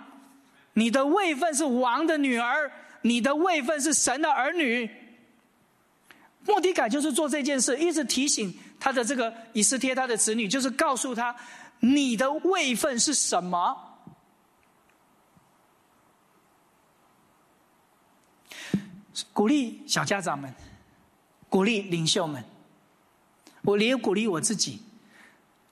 [0.74, 4.90] 你的位分是王的女儿，你的位分是神的儿女。
[6.46, 11.36] 莫迪改就是做这件事，一直提醒他的这个以斯帖他的子女，就是告诉他
[11.80, 13.88] 你的位分是什么。
[19.34, 20.52] 鼓励小家长们，
[21.48, 22.44] 鼓励领袖们，
[23.62, 24.82] 我也鼓励我自己，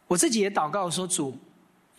[0.07, 1.37] 我自己也祷告说主。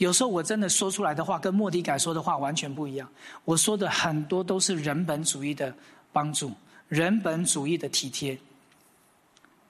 [0.00, 3.06] 有时候我真的说出来的话跟莫迪改说的话完全不一样。
[3.44, 5.74] 我说的很多都是人本主义的
[6.10, 6.50] 帮助，
[6.88, 8.38] 人本主义的体贴。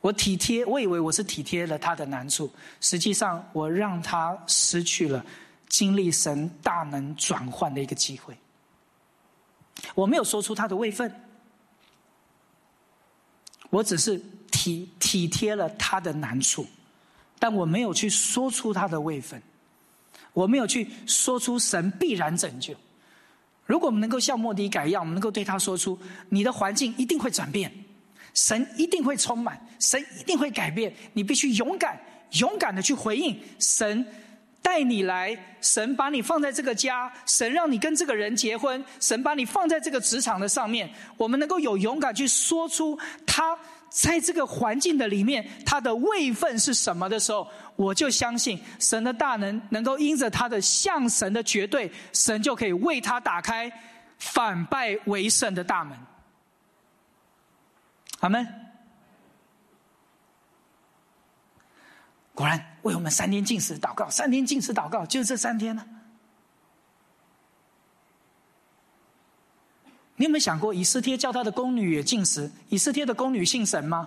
[0.00, 2.48] 我体贴，我以为我是体贴了他的难处，
[2.80, 5.24] 实际上我让他失去了
[5.68, 8.32] 经历神大能转换的一个机会。
[9.96, 11.12] 我没有说出他的位分，
[13.68, 14.16] 我只是
[14.52, 16.64] 体体贴了他的难处，
[17.40, 19.42] 但我没有去说出他的位分。
[20.32, 22.74] 我没有去说出神必然拯救。
[23.66, 27.72] 如果我们能够像莫迪改一样，我们能够对他说出：你的环境一定会转变，
[28.34, 30.92] 神一定会充满，神一定会改变。
[31.12, 32.00] 你必须勇敢、
[32.32, 34.06] 勇敢的去回应神。
[34.62, 40.88] 带你来，神把你放在这个家，神让你跟这个人结婚，神把你放在这个职场的上面。
[41.16, 43.58] 我们能够有勇敢去说出他
[43.90, 53.70] 在这个环境的里面，他的位分是什么的时候，我就相信神的大能能够因着他的向神的绝对，神就可以为他打开
[54.16, 55.98] 反败为胜的大门。
[58.20, 58.46] 阿门。
[62.32, 65.84] 果然，为我们三天禁食祷告，三天禁食祷告，就是这三天呢。
[70.20, 72.50] 你有没有想过，以斯帖叫他的宫女也禁食？
[72.68, 74.06] 以斯帖的宫女信神吗？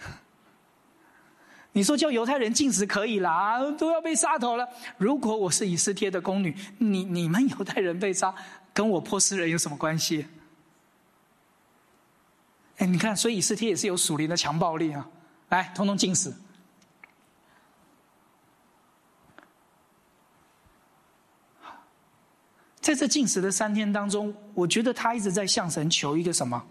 [1.72, 4.66] 你说叫犹太人禁食可以啦，都要被杀头了。
[4.96, 8.34] 如果我是以斯帖的宫女，你你们犹太人被杀，
[8.72, 10.26] 跟我波斯人有什么关系？
[12.78, 15.06] 哎，你看，所以以斯帖也是有属灵的强暴力啊！
[15.50, 16.32] 来，通通禁食。
[22.84, 26.62] 在这禁食的三天当中，我觉得他一直在向神求一个什么？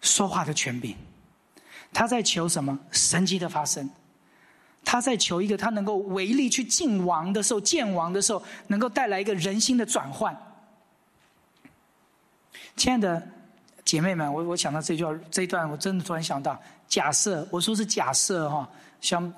[0.00, 0.96] 说话的权柄。
[1.92, 2.76] 他在求什么？
[2.90, 3.88] 神迹的发生。
[4.84, 10.36] 他在求一个他能够唯力去见王的时候，见王的时候，能够带来一个人心的转换。
[12.74, 13.24] 亲爱的
[13.84, 18.68] 姐妹们，我我想到这句话这一段，我真的突然想到：假设我说是假设哈，
[19.00, 19.32] 像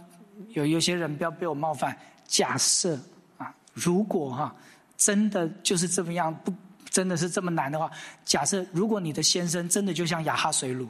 [0.49, 1.95] 有有些人不要被我冒犯。
[2.27, 2.99] 假设
[3.37, 4.57] 啊，如果哈。
[4.97, 6.53] 真的就是这么样，不
[6.91, 7.91] 真的是这么难的话，
[8.25, 10.89] 假设如果你的先生真的就像雅哈水乳，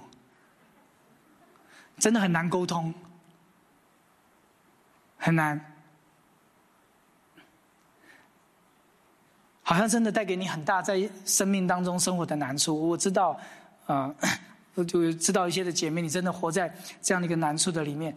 [1.99, 2.93] 真的很难沟通，
[5.17, 5.59] 很难，
[9.63, 12.89] 好像真的带给你很大在生命当中生活的难处。
[12.89, 13.41] 我知道，
[13.87, 14.15] 啊，
[14.87, 18.15] 就知道一些的姐妹，你真的活在这样的一个难处的里面，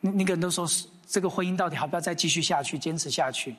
[0.00, 3.56] 那那个人都说是这个婚姻到底要不要再继续下去，坚持下去？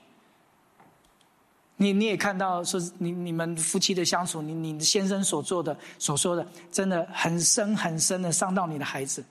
[1.82, 9.24] 你你也看到说你你们夫妻的相处，你你先生所做的所说的，真的很深很深的伤到你的孩子，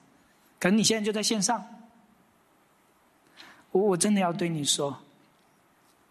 [0.59, 1.63] 可能你现在就在线上，
[3.71, 4.99] 我我真的要对你说，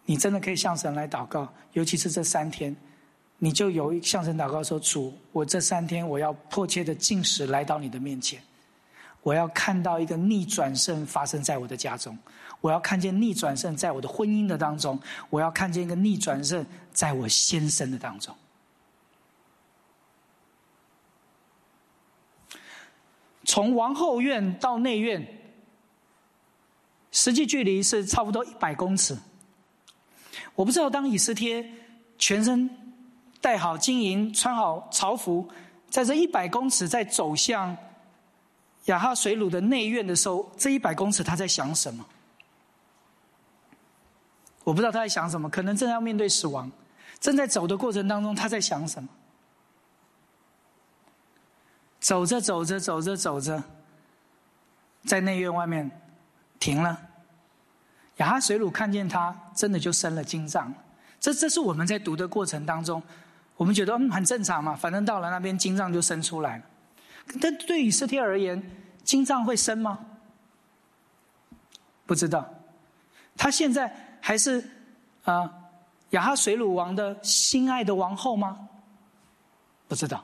[0.05, 2.75] 你真的可以向神来祷告，尤其是这三天，
[3.39, 8.39] 你就有向神祷告说主，我这三天我要迫切的进食来到你的面前，
[9.23, 12.15] 我要看到一个逆转胜发生在我的家中。
[12.61, 14.99] 我要看见逆转胜在我的婚姻的当中，
[15.29, 18.35] 我要看见一个逆转胜在我先生的当中。
[23.45, 25.25] 从王后院到内院，
[27.11, 29.17] 实际距离是差不多一百公尺。
[30.53, 31.65] 我不知道当以斯帖
[32.17, 32.69] 全身
[33.39, 35.47] 戴好金银、穿好朝服，
[35.89, 37.75] 在这一百公尺在走向
[38.85, 42.05] 亚哈水鲁的内院的时候，这一百公尺他在想什么？
[44.67, 46.69] 我不知道他在想什么，可能正要面对死亡，
[47.21, 49.07] 正在走的过程当中，他在想什么？
[52.01, 53.63] 走着走着走着走着，
[55.05, 55.89] 在内院外面
[56.59, 56.99] 停了。
[58.17, 60.73] 亚哈水鲁看见他，真的就生了金杖。
[61.17, 63.01] 这这是我们在读的过程当中，
[63.55, 66.63] 我们觉得嗯很正常嘛，反正到了那边金杖就生出来了。
[67.39, 68.61] 但对以色列而言，
[69.05, 69.97] 金杖会生吗？
[72.05, 72.53] 不知道。
[73.37, 74.03] 他现在。
[74.21, 74.63] 还是
[75.23, 75.51] 啊，
[76.11, 78.67] 亚哈水鲁王的心爱的王后吗？
[79.87, 80.23] 不知道。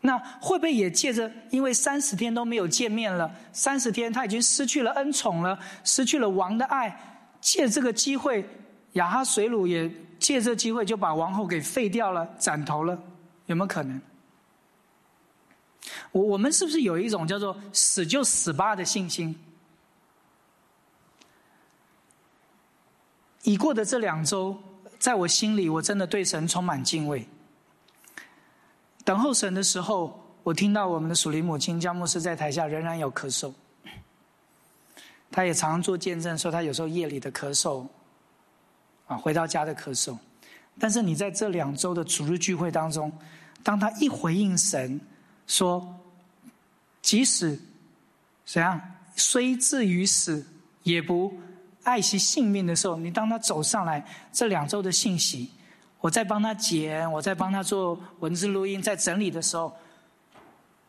[0.00, 6.96] 那会不会也借着因为三十天都没有见面了，三十天他已经失去了恩宠了，失去了王的爱，
[7.40, 8.48] 借这个机会，
[8.92, 9.90] 亚哈水鲁也
[10.20, 12.96] 借这机会就把王后给废掉了，斩头了，
[13.46, 14.00] 有没有可能？
[16.12, 19.34] 我我们是不是有一种叫做死就死吧的信心？
[23.46, 24.60] 已过的这两周，
[24.98, 27.24] 在我心里，我真的对神充满敬畏。
[29.04, 33.52] 等候神的时候，我听到我们的属灵母亲江牧师在台下仍然有咳嗽，
[35.30, 37.86] 他也常常做见证，说他有时候夜里的咳嗽，
[39.06, 40.18] 啊，回到家的咳嗽。
[40.76, 43.12] 但是你在这两周的主日聚会当中，
[43.62, 45.00] 当他一回应神，
[45.46, 45.96] 说，
[47.00, 47.56] 即使
[48.44, 48.80] 怎样，
[49.14, 50.44] 虽至于死，
[50.82, 51.32] 也不。
[51.86, 55.48] 爱惜性命的时候，你当他走上来，这两周的信息，
[56.00, 59.72] 我在帮他剪，我在帮他做文字录音，在整理的时候，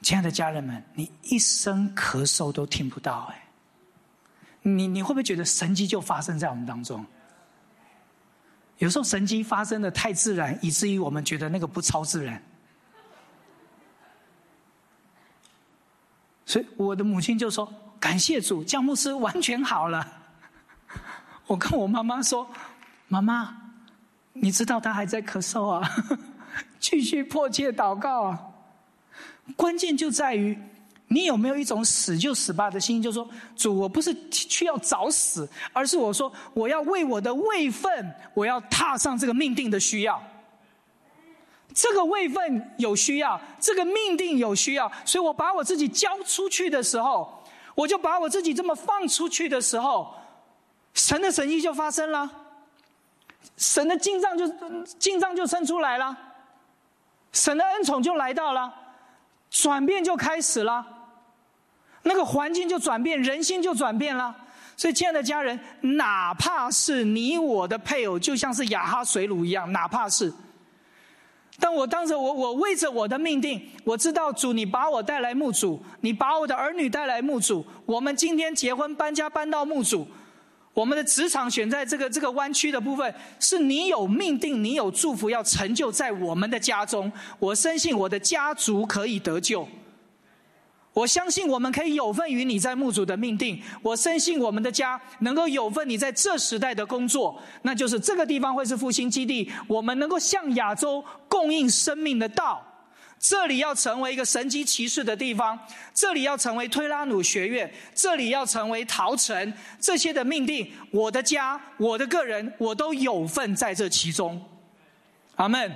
[0.01, 3.47] 亲爱的家人们，你一声咳嗽都听不到，哎，
[4.63, 7.05] 你你会不会觉得神迹就发生在我们当中？
[8.79, 12.41] 有时候神迹发生的太自然，以至于我们觉得那个不超自然。
[16.43, 20.13] 所以我的母亲就说：“感谢主，姜牧师完全好了。”
[21.47, 22.47] 我跟我妈妈说
[23.07, 23.55] ：“妈妈，
[24.33, 25.89] 你知道他还在咳嗽啊，
[26.79, 28.39] 继续迫切祷告啊。
[29.55, 30.57] 关键就在于。”
[31.09, 33.01] 你有没有一种死就死吧的心？
[33.01, 33.25] 就说
[33.55, 40.21] 主，我不是需要早死，而是我说我要为我的位分，我要踏上这个命定的需要。
[41.73, 47.41] 这个位分有需要，这个命定有需要，所以我把我自己交出去的时候，
[47.73, 50.13] 我就把我自己这么放出去的时候，
[50.97, 52.29] 神的神意就发生了，
[53.55, 54.47] 神的进账就
[54.99, 56.17] 进账就生出来了，
[57.31, 58.73] 神的恩宠就来到了，
[59.51, 60.85] 转变就开始了。
[62.01, 64.35] 那个环境就转变，人心就转变了。
[64.75, 70.33] 所以，亲爱的家人，哪怕是你我的配偶，就像是雅哈水乳一样，哪怕是，
[71.59, 80.07] 当我当着我，我为着我的命定，我知道主，你把我带来墓主，你把我的儿女带来墓主，我们今天结婚搬家搬到墓主，
[80.78, 89.67] 我们的职场选在这个这个弯曲的部分，是你有命定，你有祝福要成就在我们的家中，我深信我的家族可以得救。
[90.93, 93.59] 我相信我们可以有份于你在墓主的命定。
[93.82, 99.51] 我深信我们的家能够有份你在这时代的工作，那就是这个地方会是复兴基地。
[99.67, 102.63] 我们能够向亚洲供应生命的道，
[103.20, 105.57] 这里要成为一个神级骑士的地方，
[105.93, 114.41] 这里要成为推拉努学院，这里要成为陶城，这些的命定，我的家，我的个人，我都有份在这其中。
[115.36, 115.76] 阿门。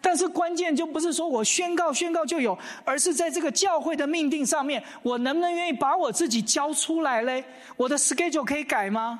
[0.00, 7.42] 但是关键就不是说我宣告宣告就有，而是在这个教会的命定上面，我能不能愿意把我自己交出来嘞？
[7.76, 9.18] 我的 schedule 可以改吗？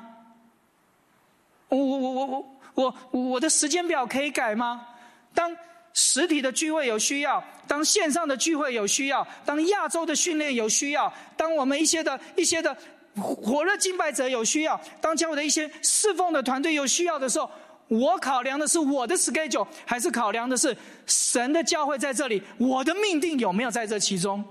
[1.69, 2.45] 我我我我
[2.75, 4.85] 我我我的时间表可以改吗？
[5.33, 5.57] 当
[5.95, 12.77] 实体的聚会有需要，当线上的聚会有需要，当亚洲的训练有需要，当我们一些的一些的
[13.19, 17.49] 火热敬拜者有需要，当教会的一些侍奉的团队有需要的时候。
[17.87, 20.75] 我考量的是我的 schedule，还是考量的是
[21.05, 22.41] 神的教会在这里？
[22.57, 24.43] 我的命定有没有在这其中？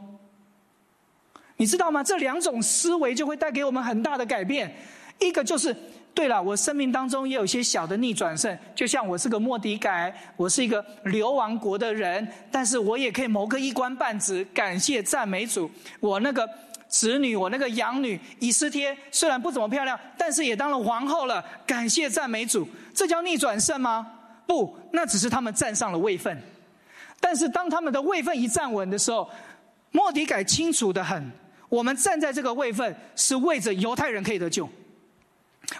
[1.56, 2.04] 你知道吗？
[2.04, 4.72] 这两种思维就会带给我们很大的改变。
[5.18, 5.74] 一个就是，
[6.14, 15.70] 对了，我生命当中也有一些小的逆转胜，就像我是个莫迪改，我是一个流亡国的人，但是我也可以谋个一官半职，感谢赞美主。
[16.00, 16.48] 我那个。
[16.86, 21.44] 子女，我那个养女以斯帖虽然不怎么漂亮，但是也当了皇后了。
[21.66, 24.06] 感谢赞美主，这叫逆转胜吗？
[24.46, 26.40] 不，那只是他们站上了位分。
[27.18, 29.28] 但是当他们的位分一站稳的时候，
[29.90, 31.32] 莫迪改清楚的很。
[31.68, 34.64] 我们站在这个位分，是为着犹太人可以得救；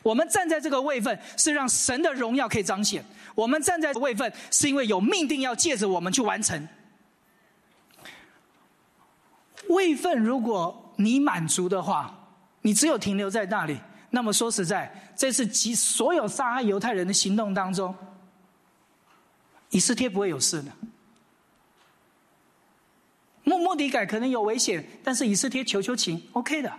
[0.03, 3.03] 我们站在这个位分，是让神的荣耀可以彰显；
[3.35, 6.68] 我们站在位分，是因为有命定要借着我们去完成。
[9.68, 10.80] 位分如果。
[10.97, 12.16] 你满足的话，
[12.62, 13.76] 你只有停留在那里。
[14.11, 17.93] 那么说实在，这次其所有杀害犹太人的行动当中，
[19.70, 20.70] 以斯帖不会有事的。
[23.43, 26.72] 莫莫迪改可能有危险，但是以斯帖求求情，OK 的。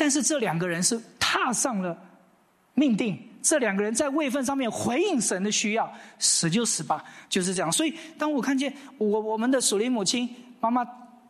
[0.00, 1.94] 但是这两个人是踏上了
[2.72, 7.70] 命定，这两个人在位分上面回应神的需要，死就死吧，就是这样。
[7.70, 10.26] 所以当我看见我我们的属灵母亲
[10.60, 10.82] 妈妈。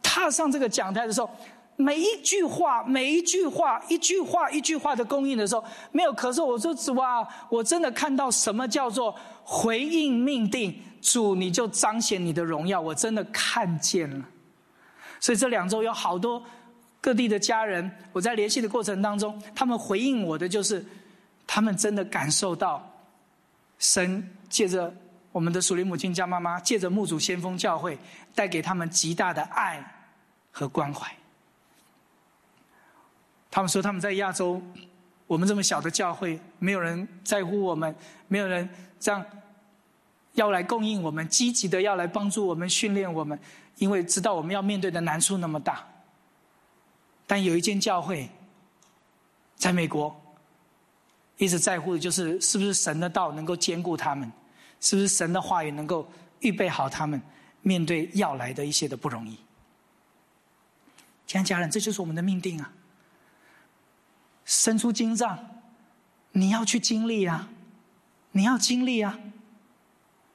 [0.03, 1.31] 踏上这个讲台的时候，
[1.77, 5.63] 每一句话、每一句话、一句话、一句话的供应的时候，
[5.93, 6.45] 没有咳嗽。
[6.45, 9.15] 我说：“主啊，我真的看到什么叫做
[9.45, 14.25] 回应命定，主你就彰显你的荣耀，我真的看见了。”
[15.21, 16.43] 所以这两周有好多
[17.01, 20.85] 各地的家人，我在联系的过程当中，他们回应我的就是，
[21.47, 22.89] 他们真的感受到
[23.79, 24.95] 神借着
[25.33, 27.99] 我们的属灵母亲家妈妈，借着牧主先锋教会，
[28.35, 29.97] 带给他们极大的爱。
[30.53, 31.09] 和关怀。
[33.53, 34.61] 他们说他们在亚洲，
[35.29, 37.95] 我们这么小的教会，没有人在乎我们，
[38.27, 39.25] 没有人这样
[40.33, 43.39] 要来供应我们，积极的要来帮助我们、训练我们，
[43.77, 45.87] 因为知道我们要面对的难处那么大。
[47.31, 48.29] 但有一间教会，
[49.55, 50.21] 在美国，
[51.37, 54.29] 一直在乎的就是是不是神的道能够兼顾他们，
[54.81, 56.05] 是不是神的话语能够
[56.41, 57.23] 预备好他们
[57.63, 59.39] 面对要来的一些的不容易。
[61.25, 62.73] 亲爱家人，这就是我们的命定啊！
[64.45, 65.39] 伸出金杖，
[66.33, 67.49] 你要去经历啊！
[68.33, 69.17] 你要经历啊！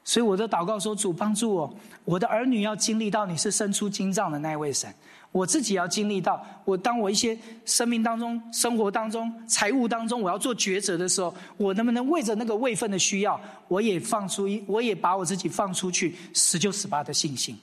[0.05, 4.95] 所以我的祷告说：“主帮助我，我的儿女要经历到你是伸出金杖的那一位神。
[5.35, 17.59] 我自己要经历到，我当我一些生命当中、生活当中、财务当中，我要做抉择的时候，我能不能为着那个位份的需要，我也放出一，我也把我自己放出去，十就十八的信心。”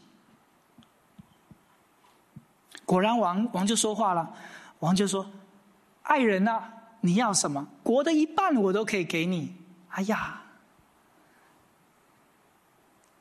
[2.85, 4.31] 果然，王王就说话了。
[4.81, 5.27] 王就说
[6.05, 6.63] ：“爱人呐，
[7.01, 7.67] 你要什么？
[7.83, 9.55] 国的一半我都可以给你。”
[9.89, 10.42] 哎呀，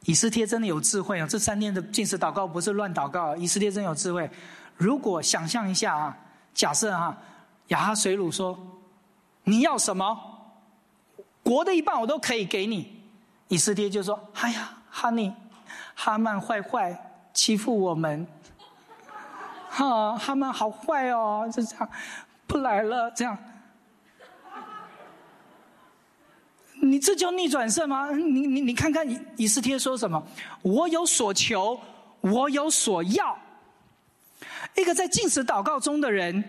[0.05, 1.27] 以斯帖真的有智慧啊！
[1.27, 4.29] 这三天的进食祷告不是乱祷告，以斯帖真有智慧。
[4.75, 6.17] 如果想象一下啊，
[6.55, 7.15] 假设啊，
[7.67, 8.57] 亚哈水鲁说
[9.45, 10.17] ：“你要什么？
[11.43, 12.99] 国的一半我都可以给你。”
[13.47, 15.31] 以斯帖就说：“哎呀，哈尼，
[15.93, 18.25] 哈曼坏坏，欺负我们。
[19.69, 21.89] ”哈，哈曼好坏哦，就这样，
[22.47, 23.37] 不来了，这样。
[26.81, 28.11] 你这叫逆转胜吗？
[28.11, 30.21] 你你你看看以以斯帖说什么？
[30.61, 31.79] 我有所求，
[32.21, 33.37] 我有所要。
[34.75, 36.43] 一个在进食祷告中的人，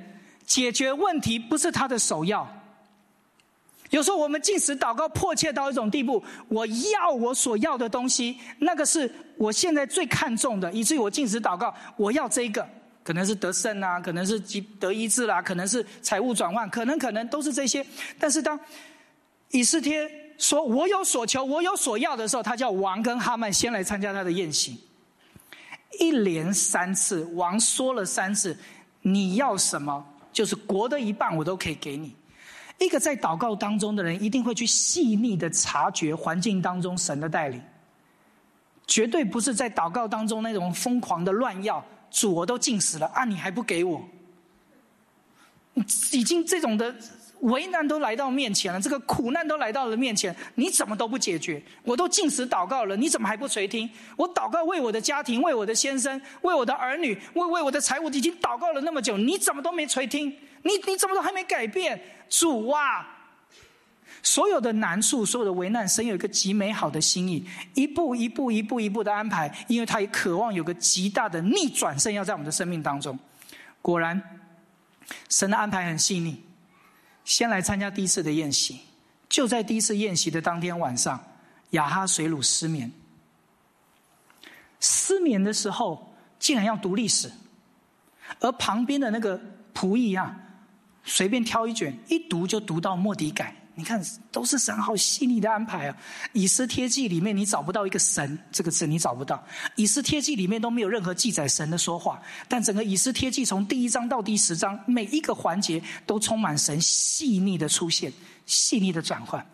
[0.47, 2.49] 解决问题不是他的首要。
[3.91, 12.67] 有时候我们进食祷告迫切到一种地步，我要我所要的东西，那个是我现在最看重的，以至于我进食祷告，我要这个。
[13.05, 14.39] 可能是得胜啊，可能是
[14.79, 17.85] 得医治啦，可能是财务转换，可能可能都是这些。
[18.19, 18.59] 但是当
[19.51, 20.09] 以斯帖
[20.43, 24.81] 说我有所求，我有所要的时候，他叫王跟哈曼先来参加他的宴席。
[26.01, 28.57] 一连三次，王说了三次，
[29.03, 32.17] 你要什么，就是国的一半，我都可以给你。
[32.81, 37.63] 一个在祷告当中的人，一定会去细腻的察觉环境当中神的带领，
[38.85, 41.85] 绝对不是在祷告当中那种疯狂的乱要。
[42.11, 43.25] 主，我都进死了啊！
[43.25, 44.03] 你还不给我？
[46.11, 46.93] 已经这种的
[47.43, 51.61] 为难都来到面前了，这个苦难都来到了面前，你怎么都不解决？
[51.83, 53.91] 我都进食祷告了，你怎么还不垂听？
[54.17, 60.29] 我祷告为我的家庭，为我的先生，为我的儿女，为为我的财务，已经祷告了那么久，你怎么都没垂听？
[60.63, 62.01] 你你怎么都还没改变？
[62.29, 63.09] 主啊！
[64.23, 73.19] 所有的难处，所有的危难，神有一个极美好的心意，一步一步、一步一步的安排，因为他也渴望有个极大的逆转神要在我们的生命当中。
[73.81, 74.23] 果然，
[75.29, 76.41] 神的安排很细腻。
[77.25, 78.81] 先来参加第一次的宴席，
[79.29, 81.23] 就在第一次宴席的当天晚上，
[81.71, 82.91] 亚哈水鲁失眠。
[84.81, 87.31] 失眠的时候，竟然要读历史，
[88.41, 89.41] 而旁边的那个
[89.73, 90.37] 仆役啊，
[91.05, 93.62] 随便挑一卷，一读就读到莫迪改。
[93.75, 95.97] 你看，都是神好细腻的安排啊！
[96.35, 99.43] 以斯帖记里面你找不到一个“神”这个字，你找不到。
[99.77, 108.13] 以斯帖记里面都没有任何记载神的说话，但整个以斯帖记从第一章到第十章，每一个环节都充满神细腻的出现、
[108.45, 109.45] 细腻的转换。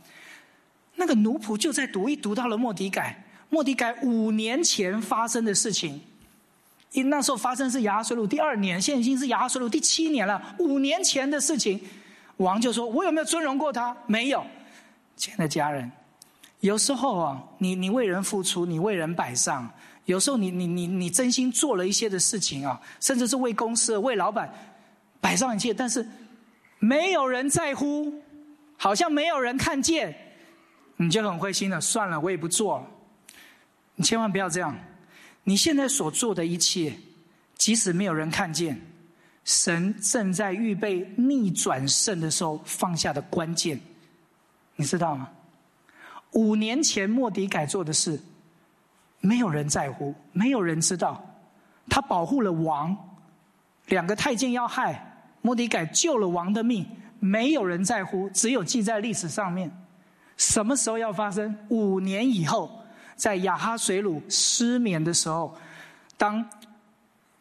[0.97, 6.01] 那个奴仆就在读一读到了莫迪改，莫迪改五年前发生的事情，
[6.91, 11.81] 因那时候发生是亚哈水鲁第二年，现在已经是亚哈水鲁第七年了，五年前的事情。
[12.39, 13.97] 王就说：“我有没有尊荣过他？
[14.07, 14.45] 没有。
[15.17, 15.91] 亲爱的家人，
[16.61, 19.69] 有时候啊，你你为人付出，你为人摆上，
[20.05, 24.53] 有时候你你你你真心做了一些的事情啊，甚至是为公司、为老板
[25.21, 26.09] 摆上一切，但是
[26.79, 28.23] 没有人在乎，
[28.77, 30.17] 好像没有人看见，
[30.97, 31.81] 你就很灰心了。
[31.81, 32.87] 算了，我也不做了。
[33.97, 34.77] 你千万不要这样。
[35.43, 36.93] 你现在所做的一切，
[37.57, 38.81] 即使没有人看见。”
[39.49, 43.81] 神正在预备逆转胜的时候放下的关键，
[44.77, 45.27] 你知道吗？
[46.33, 48.21] 五年前莫迪改做的事，
[49.23, 51.25] 没有人在乎，没有人知道。
[51.89, 52.95] 他保护了王，
[53.87, 56.87] 两个太监要害莫迪改，救了王的命，
[57.19, 59.73] 没有人在乎，只有记在历史上面。
[60.37, 61.57] 什么时候要发生？
[61.71, 62.85] 五年以后，
[63.17, 65.57] 在亚哈水鲁失眠的时候，
[66.19, 66.47] 当。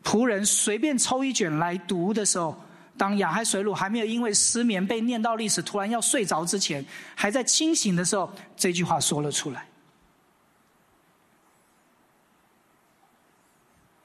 [0.08, 2.55] 仆人随便抽一卷来读的时候，
[2.97, 9.68] 当亚海水鲁还没有因为失眠被念到历史，突然要睡着之前，还在清醒的时候，这句话说了出来。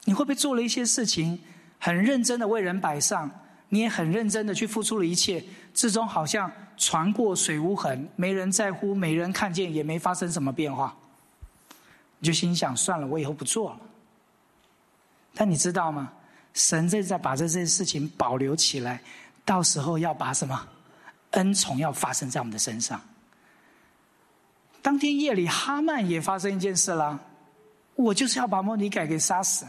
[0.03, 1.38] 你会不会做了一些事情，
[1.78, 3.30] 很认真的为人摆上，
[3.68, 10.92] 你也很认真的去付出了一切，最终好像船过水无痕，没人在乎，没人看见，也没发生什么变化，
[12.18, 13.80] 你就心想算了，我以后不做了。
[15.34, 16.12] 但你知道吗？
[16.54, 19.00] 神正在把这件事情保留起来，
[19.44, 20.68] 到时候要把什么
[21.30, 23.00] 恩宠要发生在我们的身上。
[24.82, 27.18] 当天夜里，哈曼也发生一件事了，
[27.94, 29.64] 我就是要把莫尼改给杀死。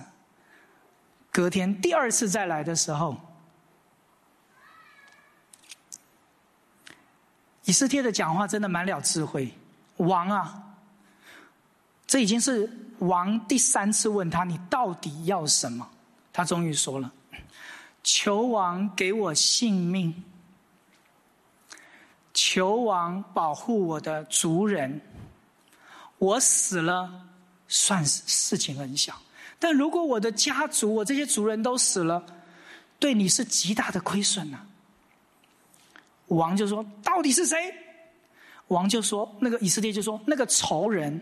[1.32, 3.16] 隔天第二次再来的时候，
[7.64, 9.53] 以斯帖的讲话真的满了智慧。
[9.97, 10.73] 王啊，
[12.06, 15.89] 这已经是王第三次问他：“你到底要什么？”
[16.32, 17.12] 他终于说了
[18.04, 20.24] ：“求王给我性命，
[22.34, 25.01] 求王保护我的族人。
[26.18, 27.28] 我死了，
[27.68, 29.14] 算是事情很小；
[29.60, 32.24] 但如果我的家族，我这些族人都死了，
[32.99, 34.66] 对你是极大的亏损呐。”
[36.28, 37.74] 王就说：“到底是谁？”
[38.70, 41.22] 王就说：“那个以色列就说，那个仇人，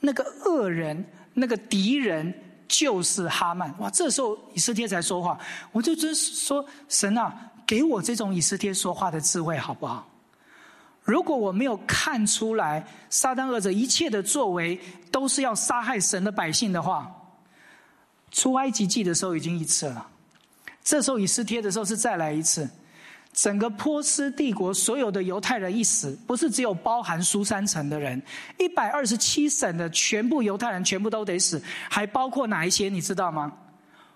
[0.00, 2.32] 那个恶人，那个敌人
[2.66, 3.72] 就是哈曼。
[3.78, 3.90] 哇！
[3.90, 5.38] 这时候以色列才说话，
[5.72, 7.34] 我就真说神啊，
[7.66, 10.08] 给我这种以色列说话的智慧好不好？
[11.02, 14.78] 如果我没有看出来撒旦恶者一切的作为
[15.10, 17.10] 都是要杀害神的百姓的话，
[18.30, 20.06] 出埃及记的时候已经一次了，
[20.84, 22.68] 这时候以斯帖的时候是再来一次。”
[23.32, 28.20] 整个波斯帝国所有的犹太人一死，不是只有包含苏三城的人，
[28.58, 33.52] 一百二十七省的全部犹太人全部都得死，还包括哪一些你知道吗？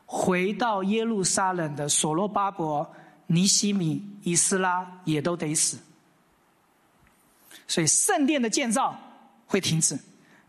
[0.07, 2.87] 回到耶路撒冷的所罗巴伯、
[3.29, 5.79] 尼西米、以斯拉也都得死。
[7.69, 8.99] 所以圣殿的建造
[9.47, 9.97] 会停止，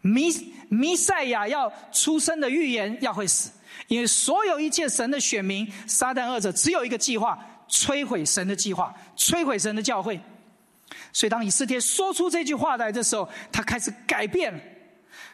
[0.01, 0.31] 弥
[0.67, 3.51] 弥赛亚要出生的预言要会死，
[3.87, 7.37] 因为所有一切神的选民撒旦二者只有一个计划。
[7.73, 10.21] 摧毁神的计划，摧毁神的教会。
[11.11, 14.59] 所以，当以斯帖说出这句话来的时候，他开始改变了。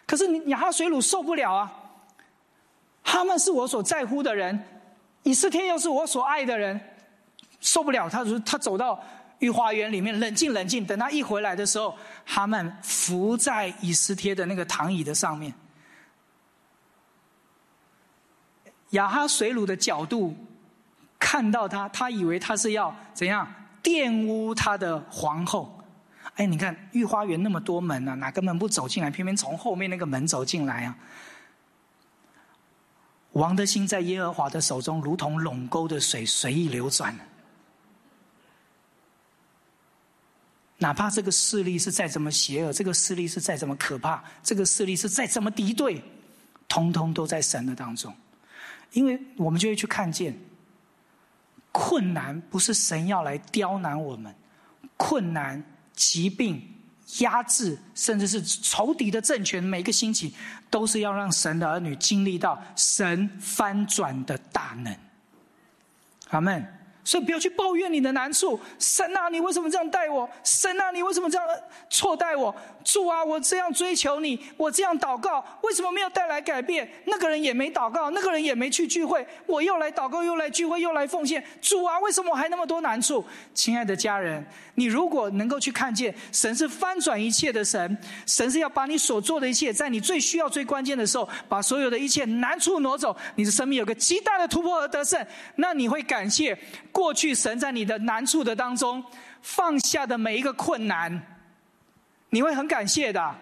[0.08, 1.70] 可是，亚哈水鲁受不了啊！
[3.04, 4.58] 他们是我所在乎的人，
[5.24, 6.80] 以斯帖又是我所爱的人，
[7.60, 8.10] 受不了。
[8.10, 9.04] 他说：“他走到
[9.40, 10.86] 御花园里面，冷静冷静。
[10.86, 11.94] 等他一回来的时候，
[12.26, 15.54] 他们伏在以斯帖的那个躺椅的上面。
[18.92, 20.34] 亚哈水鲁的角度。”
[21.20, 23.46] 看到他，他以为他是要怎样
[23.84, 25.76] 玷污他的皇后？
[26.36, 29.12] 哎，你看御花园那么多门啊，哪个门不走进来？
[29.12, 30.98] 偏偏从后面那个门走进来啊！
[33.34, 37.14] 王的心在耶和华的手中，如同垄沟的水，随意流转。
[40.78, 46.02] 哪怕这个势力是再怎么邪恶，这个势力是再怎么可怕，这个势力是再怎么敌对，
[46.70, 48.16] 通通都在神的当中，
[48.94, 50.34] 因为我们就会去看见。
[51.82, 54.36] 困难不是神要来刁难我们，
[54.98, 55.64] 困难、
[55.94, 56.62] 疾病、
[57.20, 60.36] 压制，甚至是仇敌的政权，每个星期
[60.70, 64.94] 都是要让神的儿女经历到神翻转的大能。
[66.32, 66.79] 阿门。
[67.04, 70.30] 所以不要去抱怨你的难处，神啊，你为什么这样待我？
[70.44, 71.48] 神啊，你为什么这样
[71.90, 72.54] 错待我？
[72.84, 76.90] 主啊，我这样追求你，我这样祷告，为什么没有带来改变？
[77.06, 81.44] 那个人也没祷告，那个人也没去聚会，我又来祷告，又来聚会，又来奉献。
[81.62, 83.24] 主啊，为什么我还那么多难处？
[83.54, 84.46] 亲爱的家人，
[84.80, 95.28] 你如果能够去看见神是翻转一切的神，神是要把你所做的一切，在你最需要、最关键的时候，把所有的一切难处挪走，你的生命有个极大的突破和得胜，
[95.58, 96.58] 那你会感谢。
[96.94, 99.04] 过去神在你的难处的当中
[99.42, 101.22] 放下的每一个困难，
[102.30, 103.36] 你会很感谢的。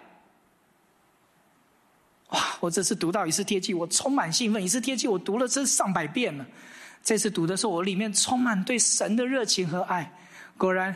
[2.30, 2.40] 哇！
[2.60, 4.60] 我这次读到《以斯帖记》，我充满兴奋。
[4.66, 6.44] 《以斯帖记》我读了这上百遍了。
[7.04, 10.12] 这次读的时候，我里面充满对神的热情和爱。
[10.58, 10.96] 果然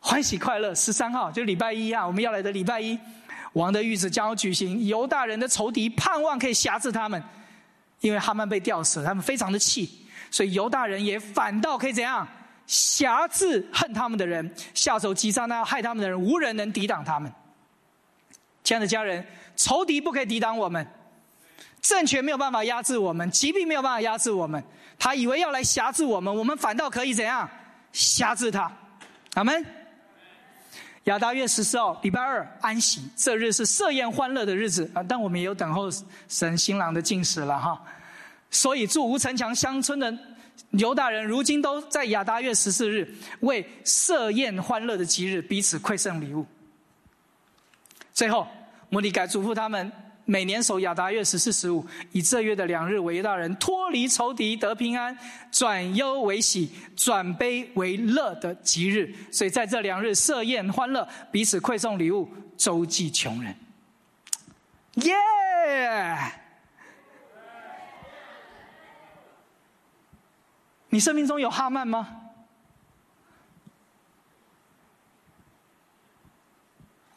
[0.00, 0.74] 欢喜快乐。
[0.74, 2.98] 十三号就礼拜一啊，我们要来的礼拜一，
[3.54, 4.86] 王的御旨将要举行。
[4.86, 7.22] 犹大人的仇敌盼望可以辖制他们，
[8.00, 10.06] 因为哈曼被吊死，他们非常的气。
[10.30, 12.26] 所以犹大人也反倒可以怎样？
[12.66, 17.32] 辖制恨他们的人，下手击杀那害他们的人，无人能抵挡他们。
[18.64, 19.24] 亲爱的家人，
[19.54, 20.84] 仇敌不可以抵挡我们，
[21.80, 24.62] 政权没有办法压制我们，疾病没有办法压制我们。
[24.98, 27.48] 他以为要来辖制我们，我们反倒可以怎样？
[27.92, 28.70] 辖制他。
[29.34, 29.64] 阿门。
[31.06, 35.00] 亚达月十四号，礼拜二安息，这日是设宴欢乐的日子啊！
[35.04, 35.88] 但我们也有等候
[36.28, 37.80] 神新郎的进食了哈。
[38.50, 40.12] 所以，祝吴城墙乡村的
[40.70, 43.08] 犹大人，如今都在亚达月十四日
[43.40, 46.44] 为设宴欢乐的吉日，彼此馈赠礼物。
[48.12, 48.48] 最后，
[48.88, 49.92] 摩利改嘱咐他们，
[50.26, 55.16] 每年守亚达月十四、十五，以这月的两日为大人脱离仇敌得平安，
[55.52, 59.14] 转忧为喜，转悲为乐的吉日。
[59.30, 63.54] 所以，在这两日设宴欢乐，彼此馈送礼物，周济穷人。
[64.96, 65.16] 耶！
[70.88, 72.22] 你生命中有哈曼吗？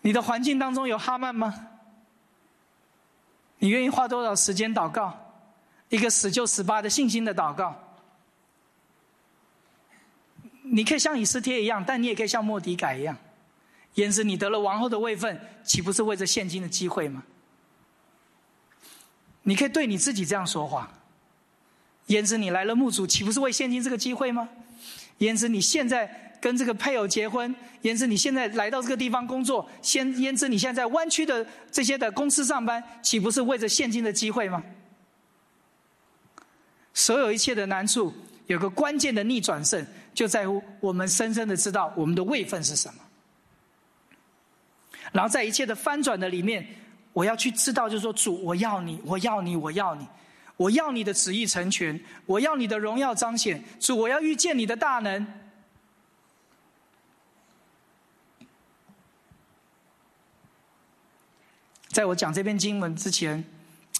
[0.02, 1.69] 你的环境当中有哈曼吗？
[3.60, 5.18] 你愿意花多少时间祷告？
[5.90, 7.76] 一个死就死吧的信心的祷告。
[10.62, 13.18] 你可以像以斯帖一样，但你也可以像莫迪改一样。
[13.96, 17.24] 焉知你得了王后的位分，岂不是为着现今的机会吗？
[19.44, 20.92] 你可以对你自己这样说话：
[22.06, 24.48] 言之，你来了墓主，岂不是为现今这个机会吗？
[25.18, 34.64] 言之，你现在跟这个配偶结婚；焉知，你现在来到这个地方工作；先焉知，你现在在湾区的这些的公司上班，岂不是为着现今的机会吗？
[36.94, 38.14] 所有一切的难处，
[38.48, 43.00] 有个关键的逆转胜，就在乎我们深深的知道我们的位分是什么。
[45.12, 46.68] 然后在一切的翻转的里面，
[47.14, 50.08] 我要去知道，就是说，主，我要你，我要你，我要你，
[50.56, 55.26] 我要你的旨意成全，我要你的荣耀彰显，主，我要遇见你的大能。
[61.90, 63.44] 在我讲这篇经文之前，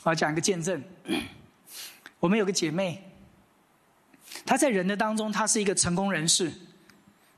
[0.04, 0.82] 我要讲一个见证。
[2.20, 3.04] 我们有个姐妹，
[4.46, 6.52] 她在人的当中，她是一个成功人士。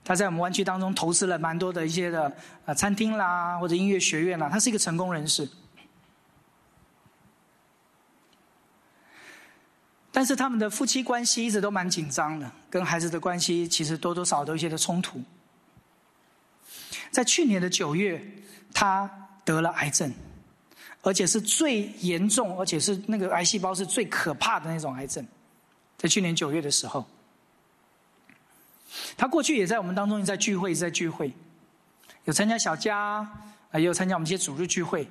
[0.03, 2.35] 她在我们湾区当中投资了蛮多的一些的
[2.65, 4.49] 啊餐厅啦，或者音乐学院啦。
[4.49, 5.47] 她是一个成功人士，
[10.11, 15.23] 但是他们的夫妻关系一直都蛮紧张的，跟孩子的关系其实多多少少都有一些的冲突。
[17.09, 18.21] 在去年的九月，
[18.73, 19.09] 她
[19.45, 20.11] 得了癌症，
[21.01, 25.25] 而且是最严重，而且是那个癌细胞是最可怕的那种癌症。
[25.97, 27.05] 在去年九月的时候。
[29.15, 31.31] 他过去也在我们当中，在聚会，在聚会，
[32.25, 32.97] 有参加小家，
[33.71, 35.07] 啊，也有参加我们一些主日聚会。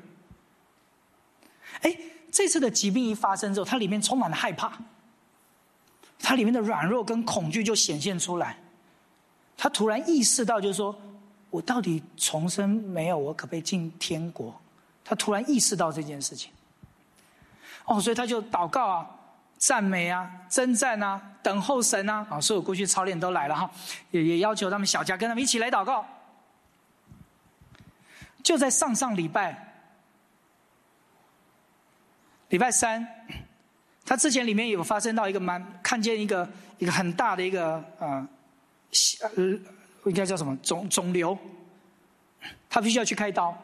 [1.80, 1.96] 哎，
[2.30, 4.78] 这次的疾病一发生之后，他里面充满了害怕，
[6.18, 8.58] 他里面的软弱跟恐惧就显现出来。
[9.56, 10.94] 他突然意识到，就是说
[11.48, 13.16] 我到底重生没有？
[13.16, 14.59] 我可不可以进天国？
[15.04, 16.50] 他突然意识到这件事情。
[17.84, 19.16] 哦，所以他就祷告啊。
[19.60, 23.70] 赞美啊，征战啊，等候神啊，啊，所有过去操练都来了哈，
[24.10, 26.02] 也也要求他们小家跟他们一起来祷告。
[28.42, 29.74] 就在上上礼拜，
[32.48, 33.06] 礼拜三，
[34.06, 36.48] 他之前里面有发生到一个蛮看见一个
[36.78, 38.26] 一个很大的一个啊，
[39.36, 39.44] 呃，
[40.06, 41.36] 应该叫什么肿肿瘤，
[42.70, 43.54] 他必须要去开刀，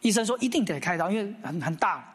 [0.00, 2.14] 医生说一定得开刀，因为很很大。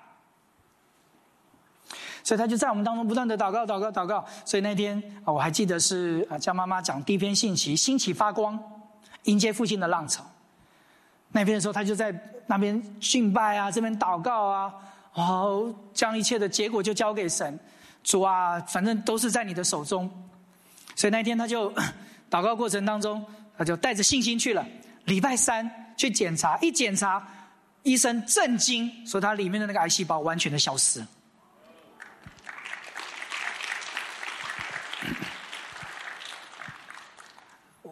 [2.24, 4.26] 所以他就在我们当中不断的祷告、祷告、祷告。
[4.46, 8.58] 所以那天啊，我还记得是啊，叫妈妈讲第一篇信息，兴起发光，
[9.24, 10.26] 迎接复兴的浪潮。
[11.34, 12.18] 那边的时候，他就在
[12.48, 14.74] 那边敬拜啊，这边祷告啊，
[15.14, 17.60] 哦，将一切的结果就交给神，
[18.04, 20.10] 主啊，反正都是在你的手中。
[20.96, 21.74] 所以那天他就
[22.32, 23.26] 祷告过程当中，
[23.58, 24.66] 他就带着信心去了。
[25.06, 27.28] 礼拜三去检查，一检查，
[27.84, 31.06] 医生震惊，说他里面的那个癌细胞完全的消失。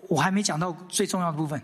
[0.08, 1.62] 我还没讲到最重要的部分，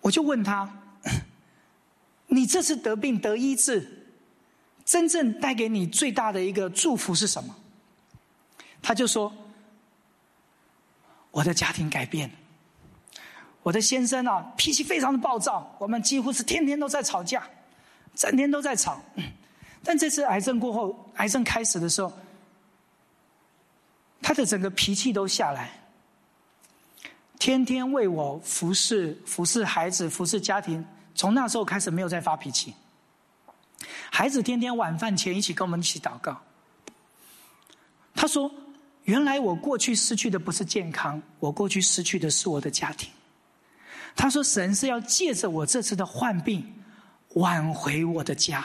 [0.00, 0.68] 我就问他
[2.28, 4.06] ：“你这次得病得医治，
[4.84, 7.56] 真正带给你最大的一个祝福是什么？”
[8.80, 9.32] 他就说
[11.32, 12.30] ：“我的家庭改变，
[13.62, 17.42] 我的先生啊脾气非常的暴躁，我们几乎是天天都在吵架，
[18.14, 19.00] 整天都在吵。
[19.84, 22.12] 但这次癌症过后，癌症开始的时候。”
[24.24, 25.72] 他的整个脾气都下来，
[27.40, 30.84] 天天为我服侍、服侍孩子、服侍家庭。
[31.12, 32.72] 从那时候开始，没有再发脾气。
[34.12, 36.40] 孩子天天晚饭前一起跟我们一起祷告。
[38.14, 38.48] 他说
[39.04, 43.10] ：“原来我过去失去的不是健康，我过去失去的是我的家庭。”
[44.14, 46.72] 他说：“神是要借着我这次的患病，
[47.34, 48.60] 挽回我的家；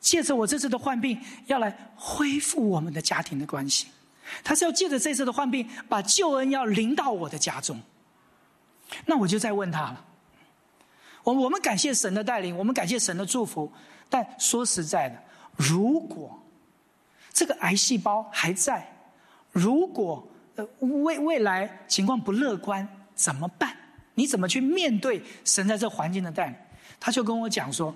[0.00, 3.88] 借着我这次的患病，要来恢复我们的家庭的关系。”
[4.42, 7.80] 他是要借着这次的患病，把救恩要临到我的家中。
[9.06, 10.04] 那我就再问他了。
[11.22, 13.70] 我我们感谢神的带领，我们感谢神的祝福。
[14.08, 15.22] 但说实在的，
[15.56, 16.38] 如果
[17.32, 18.86] 这个癌细胞还在，
[19.52, 20.26] 如果
[20.56, 23.74] 呃未未来情况不乐观，怎么办？
[24.14, 26.56] 你怎么去面对神在这环境的带领？
[27.00, 27.94] 他就跟我讲说：“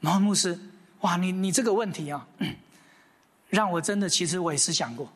[0.00, 0.58] 毛牧师，
[1.00, 2.26] 哇，你你这个问题啊，
[3.50, 5.12] 让我真的其实我也是想过。”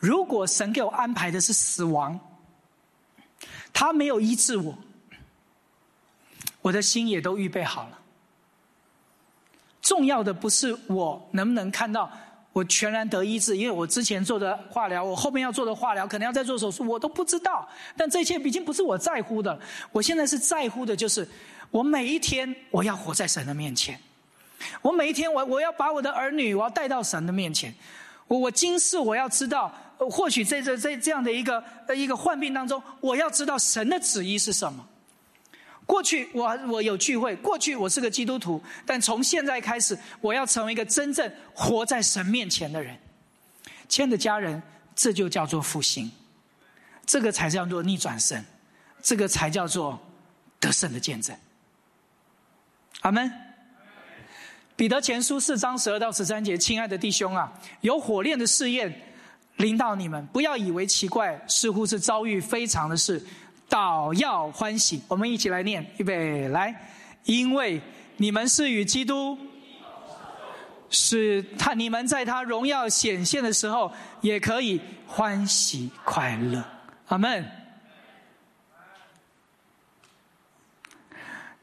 [0.00, 2.18] 如果神给我安排的是死亡，
[3.72, 4.76] 他没有医治我，
[6.62, 7.98] 我的心也都预备好了。
[9.80, 12.10] 重要的不是我能不能看到
[12.52, 17.66] 我全然得医治，因为我之前做的化疗，我后面要做的化疗，可能要再做手术，我都不知道。
[17.96, 19.58] 但这一切已经不是我在乎的，
[19.90, 21.26] 我现在是在乎的，就是
[21.70, 23.98] 我每一天我要活在神的面前，
[24.82, 27.74] 我每一天我我要把我的儿女我要带到神的面前，
[28.28, 29.72] 我我今世我要知道。
[30.10, 34.84] 或许在这在这样的一个呃一个患病当中，我要知道神的旨意是什么。
[35.84, 42.96] 过去我我有聚会，过去我是个基督徒，但从现在开始，我要成为一个真正活在神面前的人。
[43.88, 44.62] 亲爱的家人，
[44.94, 46.10] 这就叫做复兴，
[47.04, 48.42] 这个才叫做逆转胜，
[49.02, 50.00] 这个才叫做
[50.58, 51.36] 得胜的见证。
[53.00, 53.30] 阿门。
[54.74, 57.52] 彼得前书四章十二到十三节，亲爱的弟兄啊，
[57.82, 58.92] 有火炼的试验
[59.56, 63.22] 临到你们，不要以为奇怪，似乎是遭遇非常的事。
[63.72, 66.78] 倒要欢喜，我们一起来念，预备来，
[67.24, 67.80] 因为
[68.18, 69.38] 你们是与基督，
[70.90, 76.62] 是他，你们在他荣耀显现的时候，也可以欢喜快乐。
[77.08, 77.42] 阿门。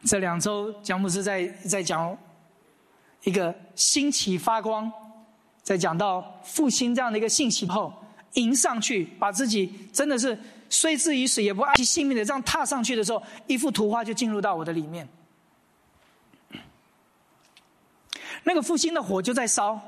[0.03, 2.17] 这两周蒋牧师在在讲
[3.23, 4.91] 一个兴起发光，
[5.61, 7.93] 在讲到复兴这样的一个信息后，
[8.33, 10.35] 迎上去，把自己真的是。
[10.69, 15.07] 虽至于死，也不爱惜性命的，这样踏上去的时候，一幅图画就进入到我的里面。
[18.43, 19.79] 那个复兴的火就在烧，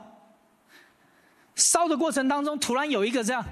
[1.55, 3.45] 烧的过程当中，突然有一个这样，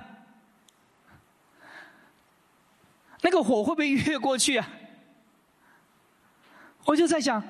[3.22, 4.68] 那个火会不会越过去啊？
[6.86, 7.42] 我就在想，